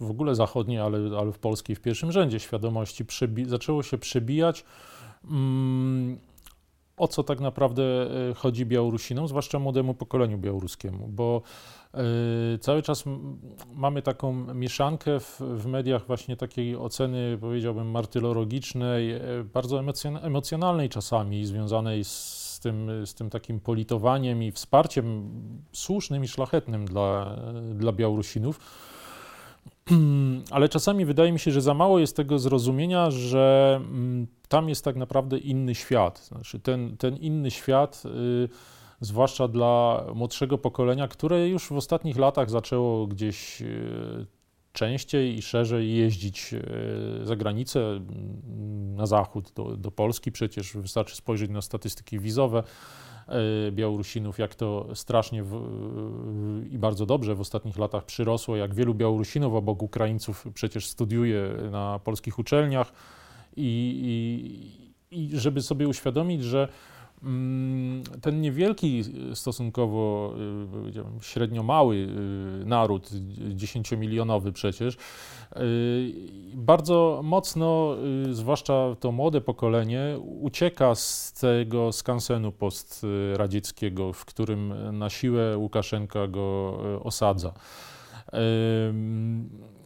w 0.00 0.10
ogóle 0.10 0.34
zachodniej, 0.34 0.78
ale, 0.78 1.18
ale 1.18 1.32
w 1.32 1.38
polskiej 1.38 1.76
w 1.76 1.80
pierwszym 1.80 2.12
rzędzie 2.12 2.40
świadomości 2.40 3.04
zaczęło 3.46 3.82
się 3.82 3.98
przebijać. 3.98 4.64
Mm, 5.24 6.18
o 7.00 7.08
co 7.08 7.22
tak 7.22 7.40
naprawdę 7.40 7.82
e, 8.30 8.34
chodzi 8.34 8.66
Białorusinom, 8.66 9.28
zwłaszcza 9.28 9.58
młodemu 9.58 9.94
pokoleniu 9.94 10.38
białoruskiemu, 10.38 11.08
bo 11.08 11.42
e, 11.94 12.58
cały 12.58 12.82
czas 12.82 13.04
mamy 13.74 14.02
taką 14.02 14.54
mieszankę 14.54 15.20
w, 15.20 15.40
w 15.40 15.66
mediach 15.66 16.06
właśnie 16.06 16.36
takiej 16.36 16.76
oceny, 16.76 17.38
powiedziałbym, 17.40 17.90
martyrologicznej, 17.90 19.12
e, 19.12 19.20
bardzo 19.52 19.82
emocjonalnej 20.22 20.88
czasami, 20.88 21.46
związanej 21.46 22.04
z 22.04 22.60
tym, 22.62 23.06
z 23.06 23.14
tym 23.14 23.30
takim 23.30 23.60
politowaniem 23.60 24.42
i 24.42 24.52
wsparciem 24.52 25.30
słusznym 25.72 26.24
i 26.24 26.28
szlachetnym 26.28 26.84
dla, 26.84 27.36
dla 27.74 27.92
Białorusinów. 27.92 28.60
Ale 30.50 30.68
czasami 30.68 31.04
wydaje 31.04 31.32
mi 31.32 31.38
się, 31.38 31.50
że 31.50 31.60
za 31.60 31.74
mało 31.74 31.98
jest 31.98 32.16
tego 32.16 32.38
zrozumienia, 32.38 33.10
że 33.10 33.76
mm, 33.76 34.26
tam 34.48 34.68
jest 34.68 34.84
tak 34.84 34.96
naprawdę 34.96 35.38
inny 35.38 35.74
świat. 35.74 36.18
Znaczy 36.18 36.60
ten, 36.60 36.96
ten 36.96 37.16
inny 37.16 37.50
świat, 37.50 38.02
y, 38.06 38.48
zwłaszcza 39.00 39.48
dla 39.48 40.04
młodszego 40.14 40.58
pokolenia, 40.58 41.08
które 41.08 41.48
już 41.48 41.68
w 41.68 41.72
ostatnich 41.72 42.18
latach 42.18 42.50
zaczęło 42.50 43.06
gdzieś 43.06 43.62
y, 43.62 44.26
częściej 44.72 45.38
i 45.38 45.42
szerzej 45.42 45.94
jeździć 45.94 46.54
y, 46.54 47.26
za 47.26 47.36
granicę, 47.36 47.80
mm, 47.80 48.94
na 48.96 49.06
zachód, 49.06 49.52
do, 49.54 49.76
do 49.76 49.90
Polski. 49.90 50.32
Przecież 50.32 50.72
wystarczy 50.76 51.16
spojrzeć 51.16 51.50
na 51.50 51.62
statystyki 51.62 52.18
wizowe 52.18 52.62
Białorusinów, 53.72 54.38
jak 54.38 54.54
to 54.54 54.86
strasznie 54.94 55.42
w, 55.42 55.62
i 56.70 56.78
bardzo 56.78 57.06
dobrze 57.06 57.34
w 57.34 57.40
ostatnich 57.40 57.78
latach 57.78 58.04
przyrosło, 58.04 58.56
jak 58.56 58.74
wielu 58.74 58.94
Białorusinów 58.94 59.54
obok 59.54 59.82
Ukraińców 59.82 60.46
przecież 60.54 60.86
studiuje 60.86 61.50
na 61.70 62.00
polskich 62.04 62.38
uczelniach 62.38 62.92
i, 63.56 64.00
i, 65.10 65.20
i 65.20 65.38
żeby 65.38 65.62
sobie 65.62 65.88
uświadomić, 65.88 66.44
że 66.44 66.68
ten 68.20 68.40
niewielki 68.40 69.04
stosunkowo 69.34 70.34
y, 71.20 71.24
średnio 71.24 71.62
mały 71.62 71.96
y, 71.96 72.66
naród, 72.66 73.10
dziesięciomilionowy 73.54 74.52
przecież, 74.52 74.94
y, 74.94 74.98
bardzo 76.54 77.20
mocno, 77.24 77.96
zwłaszcza 78.30 78.96
to 79.00 79.12
młode 79.12 79.40
pokolenie, 79.40 80.18
ucieka 80.40 80.94
z 80.94 81.32
tego 81.32 81.92
skansenu 81.92 82.52
postradzieckiego, 82.52 84.12
w 84.12 84.24
którym 84.24 84.74
na 84.98 85.10
siłę 85.10 85.58
Łukaszenka 85.58 86.26
go 86.26 86.78
osadza. 87.02 87.52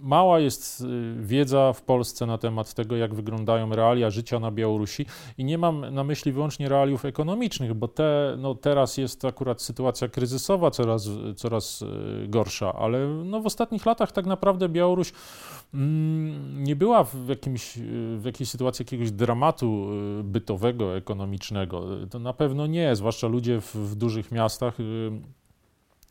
Mała 0.04 0.40
jest 0.40 0.80
y, 0.80 1.14
wiedza 1.20 1.72
w 1.72 1.82
Polsce 1.82 2.26
na 2.26 2.38
temat 2.38 2.74
tego, 2.74 2.96
jak 2.96 3.14
wyglądają 3.14 3.74
realia 3.74 4.10
życia 4.10 4.40
na 4.40 4.50
Białorusi 4.50 5.06
i 5.38 5.44
nie 5.44 5.58
mam 5.58 5.94
na 5.94 6.04
myśli 6.04 6.32
wyłącznie 6.32 6.68
realiów 6.68 7.04
ekonomicznych, 7.04 7.74
bo 7.74 7.88
te, 7.88 8.36
no 8.38 8.54
teraz 8.54 8.96
jest 8.96 9.24
akurat 9.24 9.62
sytuacja 9.62 10.08
kryzysowa 10.08 10.70
coraz, 10.70 11.08
coraz 11.36 11.82
y, 11.82 11.86
gorsza, 12.28 12.72
ale 12.72 13.08
no 13.08 13.40
w 13.40 13.46
ostatnich 13.46 13.86
latach 13.86 14.12
tak 14.12 14.26
naprawdę 14.26 14.68
Białoruś 14.68 15.12
mm, 15.74 16.64
nie 16.64 16.76
była 16.76 17.04
w, 17.04 17.28
jakimś, 17.28 17.78
w 18.16 18.22
jakiejś 18.24 18.50
sytuacji 18.50 18.82
jakiegoś 18.82 19.10
dramatu 19.10 19.86
y, 20.20 20.24
bytowego, 20.24 20.96
ekonomicznego. 20.96 21.86
To 22.10 22.18
na 22.18 22.32
pewno 22.32 22.66
nie, 22.66 22.96
zwłaszcza 22.96 23.26
ludzie 23.26 23.60
w, 23.60 23.76
w 23.76 23.94
dużych 23.94 24.32
miastach 24.32 24.78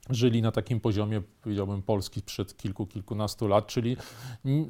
żyli 0.10 0.42
na 0.42 0.52
takim 0.52 0.80
poziomie, 0.80 1.22
powiedziałbym, 1.42 1.82
Polski 1.82 2.20
sprzed 2.20 2.58
kilku, 2.58 2.86
kilkunastu 2.86 3.48
lat, 3.48 3.68
czyli 3.68 3.98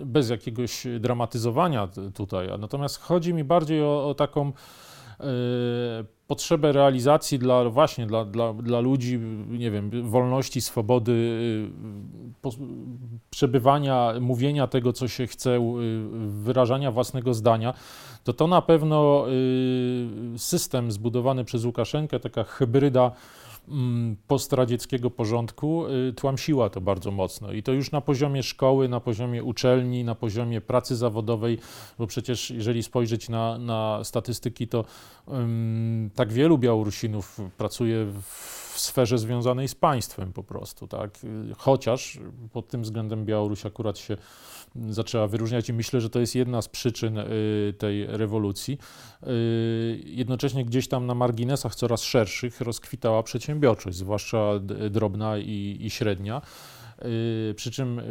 bez 0.06 0.30
jakiegoś 0.30 0.88
dramatyzowania 1.00 1.89
tutaj. 2.13 2.48
Natomiast 2.60 3.02
chodzi 3.02 3.34
mi 3.34 3.43
bardziej 3.43 3.84
o, 3.84 4.10
o 4.10 4.13
taką 4.13 4.48
e, 5.19 5.24
potrzebę 6.28 6.72
realizacji 6.72 7.39
dla 7.39 7.69
właśnie 7.69 8.08
dla, 8.08 8.26
dla, 8.26 8.54
dla 8.54 8.80
ludzi, 8.80 9.19
nie 9.50 9.72
wiem, 9.72 10.10
wolności, 10.10 10.62
swobody, 10.62 11.38
e, 12.46 12.50
przebywania, 13.30 14.13
mówienia 14.22 14.67
tego, 14.67 14.93
co 14.93 15.08
się 15.08 15.28
chce, 15.28 15.56
e, 15.56 15.62
wyrażania 16.28 16.91
własnego 16.91 17.34
zdania, 17.34 17.74
to 18.24 18.34
to 18.34 18.48
na 18.48 18.62
pewno 18.62 19.26
system 20.38 20.91
zbudowany 20.91 21.46
przez 21.46 21.65
Łukaszenkę, 21.65 22.19
taka 22.19 22.43
hybryda 22.43 23.12
postradzieckiego 24.28 25.12
porządku 25.12 25.86
y, 25.88 26.13
tłamsiła 26.13 26.69
to 26.69 26.82
bardzo 26.82 27.12
mocno. 27.12 27.52
I 27.52 27.63
to 27.63 27.71
już 27.71 27.91
na 27.91 28.02
poziomie 28.02 28.43
szkoły, 28.43 28.89
na 28.89 28.99
poziomie 28.99 29.43
uczelni, 29.43 30.04
na 30.04 30.15
poziomie 30.15 30.62
pracy 30.62 30.95
zawodowej, 30.95 31.58
bo 31.99 32.08
przecież 32.08 32.49
jeżeli 32.49 32.84
spojrzeć 32.84 33.30
na, 33.30 33.58
na 33.58 34.04
statystyki, 34.04 34.67
to 34.67 34.86
um, 35.26 36.10
tak 36.15 36.34
wielu 36.34 36.58
Białorusinów 36.58 37.39
pracuje 37.58 38.06
w 38.06 38.80
sferze 38.80 39.17
związanej 39.17 39.67
z 39.67 39.76
państwem 39.76 40.34
po 40.34 40.43
prostu, 40.43 40.88
tak? 40.88 41.19
Chociaż 41.58 42.19
pod 42.54 42.67
tym 42.67 42.82
względem 42.82 43.26
Białoruś 43.26 43.65
akurat 43.65 43.97
się 43.97 44.17
zaczęła 44.76 45.28
wyróżniać 45.28 45.70
i 45.70 45.74
myślę, 45.74 46.02
że 46.02 46.10
to 46.10 46.20
jest 46.20 46.36
jedna 46.36 46.62
z 46.62 46.70
przyczyn 46.70 47.18
y, 47.18 47.74
tej 47.78 48.08
rewolucji. 48.08 48.78
Y, 49.24 50.04
jednocześnie 50.06 50.66
gdzieś 50.66 50.88
tam 50.88 51.06
na 51.06 51.16
marginesach 51.16 51.76
coraz 51.76 52.02
szerszych 52.02 52.62
rozkwitała 52.62 53.24
przedsiębiorczość, 53.24 53.98
zwłaszcza 53.98 54.60
drobna 54.90 55.38
i, 55.38 55.78
i 55.80 55.90
średnia. 55.90 56.42
Y, 57.06 57.54
przy 57.56 57.72
czym 57.72 58.02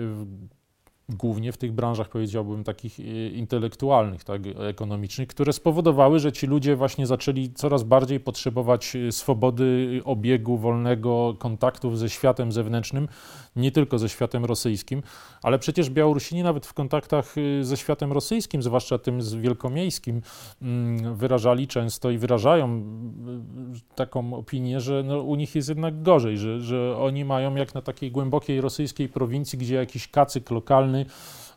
głównie 1.14 1.52
w 1.52 1.56
tych 1.56 1.72
branżach, 1.72 2.08
powiedziałbym, 2.08 2.64
takich 2.64 3.00
e, 3.00 3.02
intelektualnych, 3.28 4.24
tak, 4.24 4.42
ekonomicznych, 4.58 5.28
które 5.28 5.52
spowodowały, 5.52 6.18
że 6.18 6.32
ci 6.32 6.46
ludzie 6.46 6.76
właśnie 6.76 7.06
zaczęli 7.06 7.52
coraz 7.54 7.82
bardziej 7.82 8.20
potrzebować 8.20 8.96
e, 8.96 9.12
swobody 9.12 10.00
obiegu, 10.04 10.58
wolnego 10.58 11.36
kontaktów 11.38 11.98
ze 11.98 12.10
światem 12.10 12.52
zewnętrznym, 12.52 13.08
nie 13.56 13.72
tylko 13.72 13.98
ze 13.98 14.08
światem 14.08 14.44
rosyjskim, 14.44 15.02
ale 15.42 15.58
przecież 15.58 15.90
Białorusini 15.90 16.42
nawet 16.42 16.66
w 16.66 16.74
kontaktach 16.74 17.34
ze 17.62 17.76
światem 17.76 18.12
rosyjskim, 18.12 18.62
zwłaszcza 18.62 18.98
tym 18.98 19.22
z 19.22 19.34
wielkomiejskim, 19.34 20.22
mm, 20.62 21.16
wyrażali 21.16 21.68
często 21.68 22.10
i 22.10 22.18
wyrażają 22.18 22.82
taką 23.94 24.34
opinię, 24.34 24.80
że 24.80 25.02
no, 25.06 25.20
u 25.20 25.34
nich 25.34 25.54
jest 25.54 25.68
jednak 25.68 26.02
gorzej, 26.02 26.38
że, 26.38 26.60
że 26.60 26.96
oni 26.98 27.24
mają 27.24 27.54
jak 27.54 27.74
na 27.74 27.82
takiej 27.82 28.10
głębokiej 28.10 28.60
rosyjskiej 28.60 29.08
prowincji, 29.08 29.58
gdzie 29.58 29.74
jakiś 29.74 30.08
kacyk 30.08 30.50
lokalny 30.50 31.01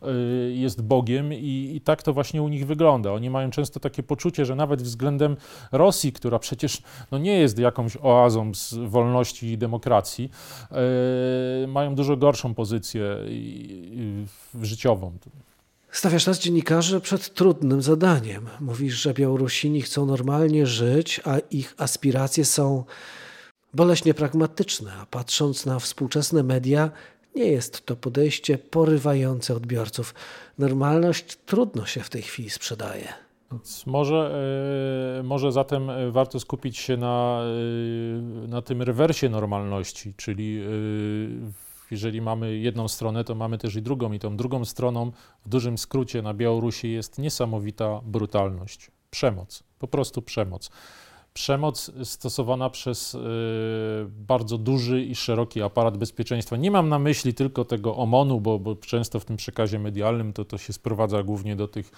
Y, 0.07 0.53
jest 0.55 0.81
Bogiem 0.81 1.33
i, 1.33 1.71
i, 1.75 1.81
tak 1.81 2.03
to 2.03 2.13
właśnie 2.13 2.41
u 2.41 2.47
nich 2.47 2.67
wygląda. 2.67 3.11
Oni 3.13 3.29
mają 3.29 3.51
często 3.51 3.79
takie 3.79 4.03
poczucie, 4.03 4.45
że 4.45 4.55
nawet 4.55 4.81
względem 4.81 5.37
Rosji, 5.71 6.11
która 6.11 6.39
przecież 6.39 6.81
no, 7.11 7.17
nie 7.17 7.39
jest 7.39 7.59
jakąś 7.59 7.97
oazą 8.01 8.53
z 8.53 8.73
wolności 8.73 9.47
i 9.47 9.57
demokracji, 9.57 10.29
yy, 11.61 11.67
mają 11.67 11.95
dużo 11.95 12.17
gorszą 12.17 12.53
pozycję 12.53 13.17
życiową. 14.61 15.11
Stawiasz 15.91 16.25
nas 16.25 16.39
dziennikarzy 16.39 17.01
przed 17.01 17.33
trudnym 17.33 17.81
zadaniem. 17.81 18.45
Mówisz, 18.59 18.93
że 18.93 19.13
Białorusini 19.13 19.81
chcą 19.81 20.05
normalnie 20.05 20.65
żyć, 20.65 21.21
a 21.25 21.39
ich 21.51 21.75
aspiracje 21.77 22.45
są 22.45 22.83
boleśnie 23.73 24.13
pragmatyczne, 24.13 24.93
a 24.93 25.05
patrząc 25.05 25.65
na 25.65 25.79
współczesne 25.79 26.43
media, 26.43 26.91
nie 27.35 27.45
jest 27.45 27.85
to 27.85 27.95
podejście 27.95 28.57
porywające 28.57 29.55
odbiorców. 29.55 30.13
Normalność 30.57 31.37
trudno 31.45 31.85
się 31.85 32.01
w 32.01 32.09
tej 32.09 32.21
chwili 32.21 32.49
sprzedaje. 32.49 33.13
Może, 33.85 34.35
e, 35.19 35.23
może 35.23 35.51
zatem 35.51 35.89
warto 36.11 36.39
skupić 36.39 36.77
się 36.77 36.97
na, 36.97 37.41
e, 37.41 38.47
na 38.47 38.61
tym 38.61 38.81
rewersie 38.81 39.29
normalności, 39.29 40.13
czyli 40.17 40.61
e, 40.61 40.65
jeżeli 41.91 42.21
mamy 42.21 42.57
jedną 42.57 42.87
stronę, 42.87 43.23
to 43.23 43.35
mamy 43.35 43.57
też 43.57 43.75
i 43.75 43.81
drugą, 43.81 44.13
i 44.13 44.19
tą 44.19 44.37
drugą 44.37 44.65
stroną 44.65 45.11
w 45.45 45.49
dużym 45.49 45.77
skrócie 45.77 46.21
na 46.21 46.33
Białorusi 46.33 46.91
jest 46.91 47.17
niesamowita 47.17 48.01
brutalność, 48.03 48.91
przemoc, 49.09 49.63
po 49.79 49.87
prostu 49.87 50.21
przemoc 50.21 50.69
przemoc 51.35 51.91
stosowana 52.03 52.69
przez 52.69 53.15
y, 53.15 53.19
bardzo 54.09 54.57
duży 54.57 55.01
i 55.01 55.15
szeroki 55.15 55.61
aparat 55.61 55.97
bezpieczeństwa. 55.97 56.57
Nie 56.57 56.71
mam 56.71 56.89
na 56.89 56.99
myśli 56.99 57.33
tylko 57.33 57.65
tego 57.65 57.95
OMON-u, 57.95 58.41
bo, 58.41 58.59
bo 58.59 58.75
często 58.75 59.19
w 59.19 59.25
tym 59.25 59.37
przekazie 59.37 59.79
medialnym 59.79 60.33
to, 60.33 60.45
to 60.45 60.57
się 60.57 60.73
sprowadza 60.73 61.23
głównie 61.23 61.55
do 61.55 61.67
tych, 61.67 61.91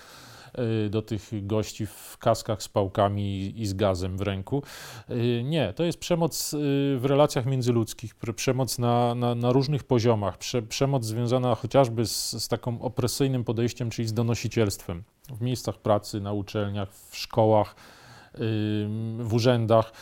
y, 0.86 0.89
do 0.89 1.02
tych 1.02 1.45
gości 1.47 1.86
w 1.86 2.17
kaskach 2.19 2.63
z 2.63 2.69
pałkami 2.69 3.54
i 3.62 3.65
z 3.65 3.73
gazem 3.73 4.17
w 4.17 4.21
ręku. 4.21 4.63
Y, 5.10 5.41
nie, 5.45 5.73
to 5.73 5.84
jest 5.84 6.00
przemoc 6.00 6.56
w 6.97 7.04
relacjach 7.04 7.45
międzyludzkich, 7.45 8.15
przemoc 8.36 8.80
na, 8.80 9.15
na, 9.15 9.36
na 9.36 9.52
różnych 9.52 9.84
poziomach, 9.84 10.38
prze, 10.38 10.62
przemoc 10.62 11.06
związana 11.06 11.56
chociażby 11.56 12.06
z, 12.06 12.32
z 12.32 12.50
opresyjnym 12.80 13.43
podejściem, 13.43 13.89
czyli 13.89 14.08
z 14.08 14.13
donosicielstwem 14.13 15.04
w 15.30 15.41
miejscach 15.41 15.78
pracy, 15.78 16.21
na 16.21 16.34
uczelniach, 16.34 16.93
w 16.93 17.17
szkołach 17.17 17.76
w 19.19 19.30
urzędach. 19.34 19.93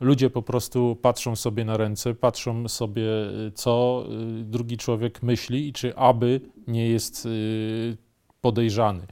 Ludzie 0.00 0.30
po 0.30 0.42
prostu 0.42 0.96
patrzą 1.02 1.36
sobie 1.36 1.64
na 1.64 1.76
ręce, 1.76 2.14
patrzą 2.14 2.68
sobie, 2.68 3.06
co 3.54 4.04
drugi 4.42 4.76
człowiek 4.76 5.22
myśli 5.22 5.68
i 5.68 5.72
czy 5.72 5.96
aby 5.96 6.40
nie 6.66 6.88
jest 6.88 7.28
podejrzany. 8.40 9.06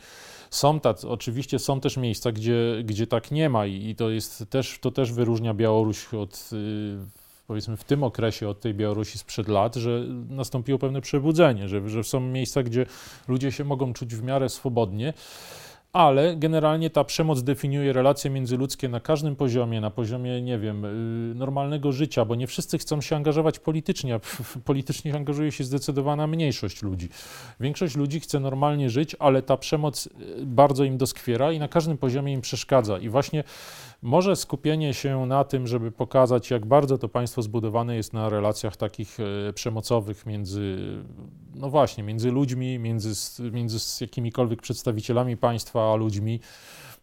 Są 0.50 0.80
tacy, 0.80 1.08
oczywiście 1.08 1.58
są 1.58 1.80
też 1.80 1.96
miejsca, 1.96 2.32
gdzie, 2.32 2.82
gdzie 2.84 3.06
tak 3.06 3.30
nie 3.30 3.48
ma 3.48 3.66
i, 3.66 3.88
i 3.88 3.96
to 3.96 4.10
jest 4.10 4.44
też, 4.50 4.78
to 4.80 4.90
też 4.90 5.12
wyróżnia 5.12 5.54
Białoruś 5.54 6.14
od 6.14 6.50
powiedzmy 7.46 7.76
w 7.76 7.84
tym 7.84 8.02
okresie 8.02 8.48
od 8.48 8.60
tej 8.60 8.74
Białorusi 8.74 9.18
sprzed 9.18 9.48
lat, 9.48 9.74
że 9.74 10.04
nastąpiło 10.28 10.78
pewne 10.78 11.00
przebudzenie, 11.00 11.68
że, 11.68 11.88
że 11.88 12.04
są 12.04 12.20
miejsca, 12.20 12.62
gdzie 12.62 12.86
ludzie 13.28 13.52
się 13.52 13.64
mogą 13.64 13.92
czuć 13.92 14.14
w 14.14 14.22
miarę 14.22 14.48
swobodnie 14.48 15.14
ale 15.92 16.36
generalnie 16.36 16.90
ta 16.90 17.04
przemoc 17.04 17.42
definiuje 17.42 17.92
relacje 17.92 18.30
międzyludzkie 18.30 18.88
na 18.88 19.00
każdym 19.00 19.36
poziomie, 19.36 19.80
na 19.80 19.90
poziomie, 19.90 20.42
nie 20.42 20.58
wiem, 20.58 20.84
y, 20.84 21.34
normalnego 21.34 21.92
życia, 21.92 22.24
bo 22.24 22.34
nie 22.34 22.46
wszyscy 22.46 22.78
chcą 22.78 23.00
się 23.00 23.16
angażować 23.16 23.58
politycznie, 23.58 24.14
a 24.14 24.20
politycznie 24.64 25.14
angażuje 25.14 25.52
się 25.52 25.64
zdecydowana 25.64 26.26
mniejszość 26.26 26.82
ludzi. 26.82 27.08
Większość 27.60 27.96
ludzi 27.96 28.20
chce 28.20 28.40
normalnie 28.40 28.90
żyć, 28.90 29.16
ale 29.18 29.42
ta 29.42 29.56
przemoc 29.56 30.06
y, 30.06 30.10
bardzo 30.46 30.84
im 30.84 30.98
doskwiera 30.98 31.52
i 31.52 31.58
na 31.58 31.68
każdym 31.68 31.98
poziomie 31.98 32.32
im 32.32 32.40
przeszkadza. 32.40 32.98
I 32.98 33.08
właśnie 33.08 33.44
może 34.02 34.36
skupienie 34.36 34.94
się 34.94 35.26
na 35.26 35.44
tym, 35.44 35.66
żeby 35.66 35.92
pokazać, 35.92 36.50
jak 36.50 36.66
bardzo 36.66 36.98
to 36.98 37.08
państwo 37.08 37.42
zbudowane 37.42 37.96
jest 37.96 38.12
na 38.12 38.28
relacjach 38.28 38.76
takich 38.76 39.20
y, 39.20 39.52
przemocowych 39.52 40.26
między, 40.26 40.76
no 41.54 41.70
właśnie, 41.70 42.04
między 42.04 42.30
ludźmi, 42.30 42.78
między, 42.78 43.12
między 43.50 44.04
jakimikolwiek 44.04 44.62
przedstawicielami 44.62 45.36
państwa, 45.36 45.96
ludźmi 45.96 46.40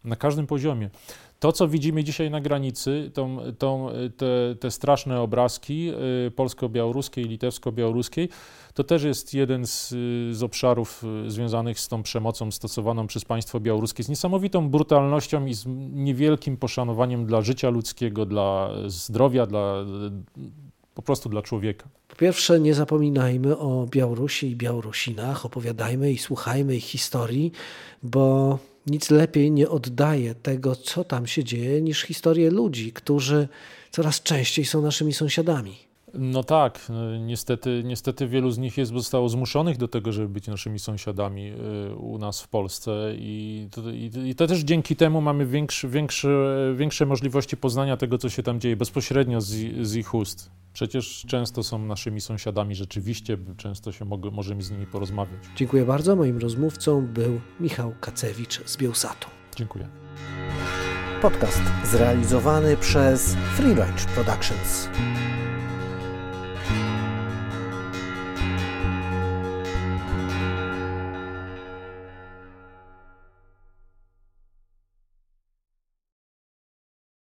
na 0.04 0.16
każdym 0.16 0.46
poziomie. 0.46 0.90
To, 1.40 1.52
co 1.52 1.68
widzimy 1.68 2.04
dzisiaj 2.04 2.30
na 2.30 2.40
granicy, 2.40 3.10
tą, 3.14 3.38
tą, 3.58 3.88
te, 4.16 4.54
te 4.60 4.70
straszne 4.70 5.20
obrazki 5.20 5.90
y, 6.26 6.30
polsko-białoruskiej 6.30 7.24
litewsko-białoruskiej, 7.24 8.28
to 8.74 8.84
też 8.84 9.02
jest 9.02 9.34
jeden 9.34 9.66
z, 9.66 9.88
z, 10.36 10.42
obszarów 10.42 11.04
y, 11.26 11.30
związanych 11.30 11.80
z 11.80 11.88
tą 11.88 12.02
przemocą 12.02 12.50
stosowaną 12.50 13.06
przez 13.06 13.24
państwo 13.24 13.60
białoruskie, 13.60 14.02
z 14.02 14.08
niesamowitą 14.08 14.70
brutalnością 14.70 15.46
i 15.46 15.54
z 15.54 15.64
niewielkim 15.92 16.56
poszanowaniem 16.56 17.26
dla 17.26 17.42
życia 17.42 17.70
ludzkiego, 17.70 18.26
dla 18.26 18.70
zdrowia, 18.86 19.46
dla, 19.46 19.84
po 20.94 21.02
prostu 21.02 21.28
dla 21.28 21.42
człowieka. 21.42 21.88
Po 22.08 22.16
pierwsze, 22.16 22.60
nie 22.60 22.74
zapominajmy 22.74 23.58
o 23.58 23.86
Białorusi 23.90 24.50
i 24.50 24.56
Białorusinach, 24.56 25.46
opowiadajmy 25.46 26.12
i 26.12 26.18
słuchajmy 26.18 26.76
ich 26.76 26.84
historii, 26.84 27.52
bo 28.02 28.58
nic 28.86 29.10
lepiej 29.10 29.50
nie 29.50 29.68
oddaje 29.68 30.34
tego, 30.34 30.76
co 30.76 31.04
tam 31.04 31.26
się 31.26 31.44
dzieje, 31.44 31.82
niż 31.82 32.02
historie 32.02 32.50
ludzi, 32.50 32.92
którzy 32.92 33.48
coraz 33.90 34.22
częściej 34.22 34.64
są 34.64 34.82
naszymi 34.82 35.12
sąsiadami. 35.12 35.89
No 36.14 36.44
tak, 36.44 36.80
no, 36.88 37.16
niestety, 37.16 37.82
niestety 37.84 38.28
wielu 38.28 38.50
z 38.50 38.58
nich 38.58 38.78
jest, 38.78 38.92
zostało 38.92 39.28
zmuszonych 39.28 39.76
do 39.76 39.88
tego, 39.88 40.12
żeby 40.12 40.28
być 40.28 40.46
naszymi 40.46 40.78
sąsiadami 40.78 41.52
y, 41.90 41.94
u 41.94 42.18
nas 42.18 42.42
w 42.42 42.48
Polsce 42.48 43.12
i 43.16 43.68
to, 43.70 43.90
i, 43.90 44.10
i 44.24 44.34
to 44.34 44.46
też 44.46 44.60
dzięki 44.60 44.96
temu 44.96 45.20
mamy 45.20 45.46
większe, 45.46 45.88
większe, 45.88 46.28
większe 46.76 47.06
możliwości 47.06 47.56
poznania 47.56 47.96
tego, 47.96 48.18
co 48.18 48.28
się 48.28 48.42
tam 48.42 48.60
dzieje 48.60 48.76
bezpośrednio 48.76 49.40
z, 49.40 49.46
z 49.82 49.96
ich 49.96 50.14
ust. 50.14 50.50
Przecież 50.72 51.24
często 51.28 51.62
są 51.62 51.78
naszymi 51.78 52.20
sąsiadami 52.20 52.74
rzeczywiście, 52.74 53.38
często 53.56 53.92
się 53.92 54.04
mogę, 54.04 54.30
możemy 54.30 54.62
z 54.62 54.70
nimi 54.70 54.86
porozmawiać. 54.86 55.40
Dziękuję 55.56 55.84
bardzo. 55.84 56.16
Moim 56.16 56.38
rozmówcą 56.38 57.06
był 57.06 57.40
Michał 57.60 57.94
Kacewicz 58.00 58.60
z 58.66 58.76
Bielsatu. 58.76 59.28
Dziękuję. 59.56 59.88
Podcast 61.22 61.62
zrealizowany 61.84 62.76
przez 62.76 63.34
Free 63.56 63.74
Range 63.74 64.04
Productions. 64.14 64.88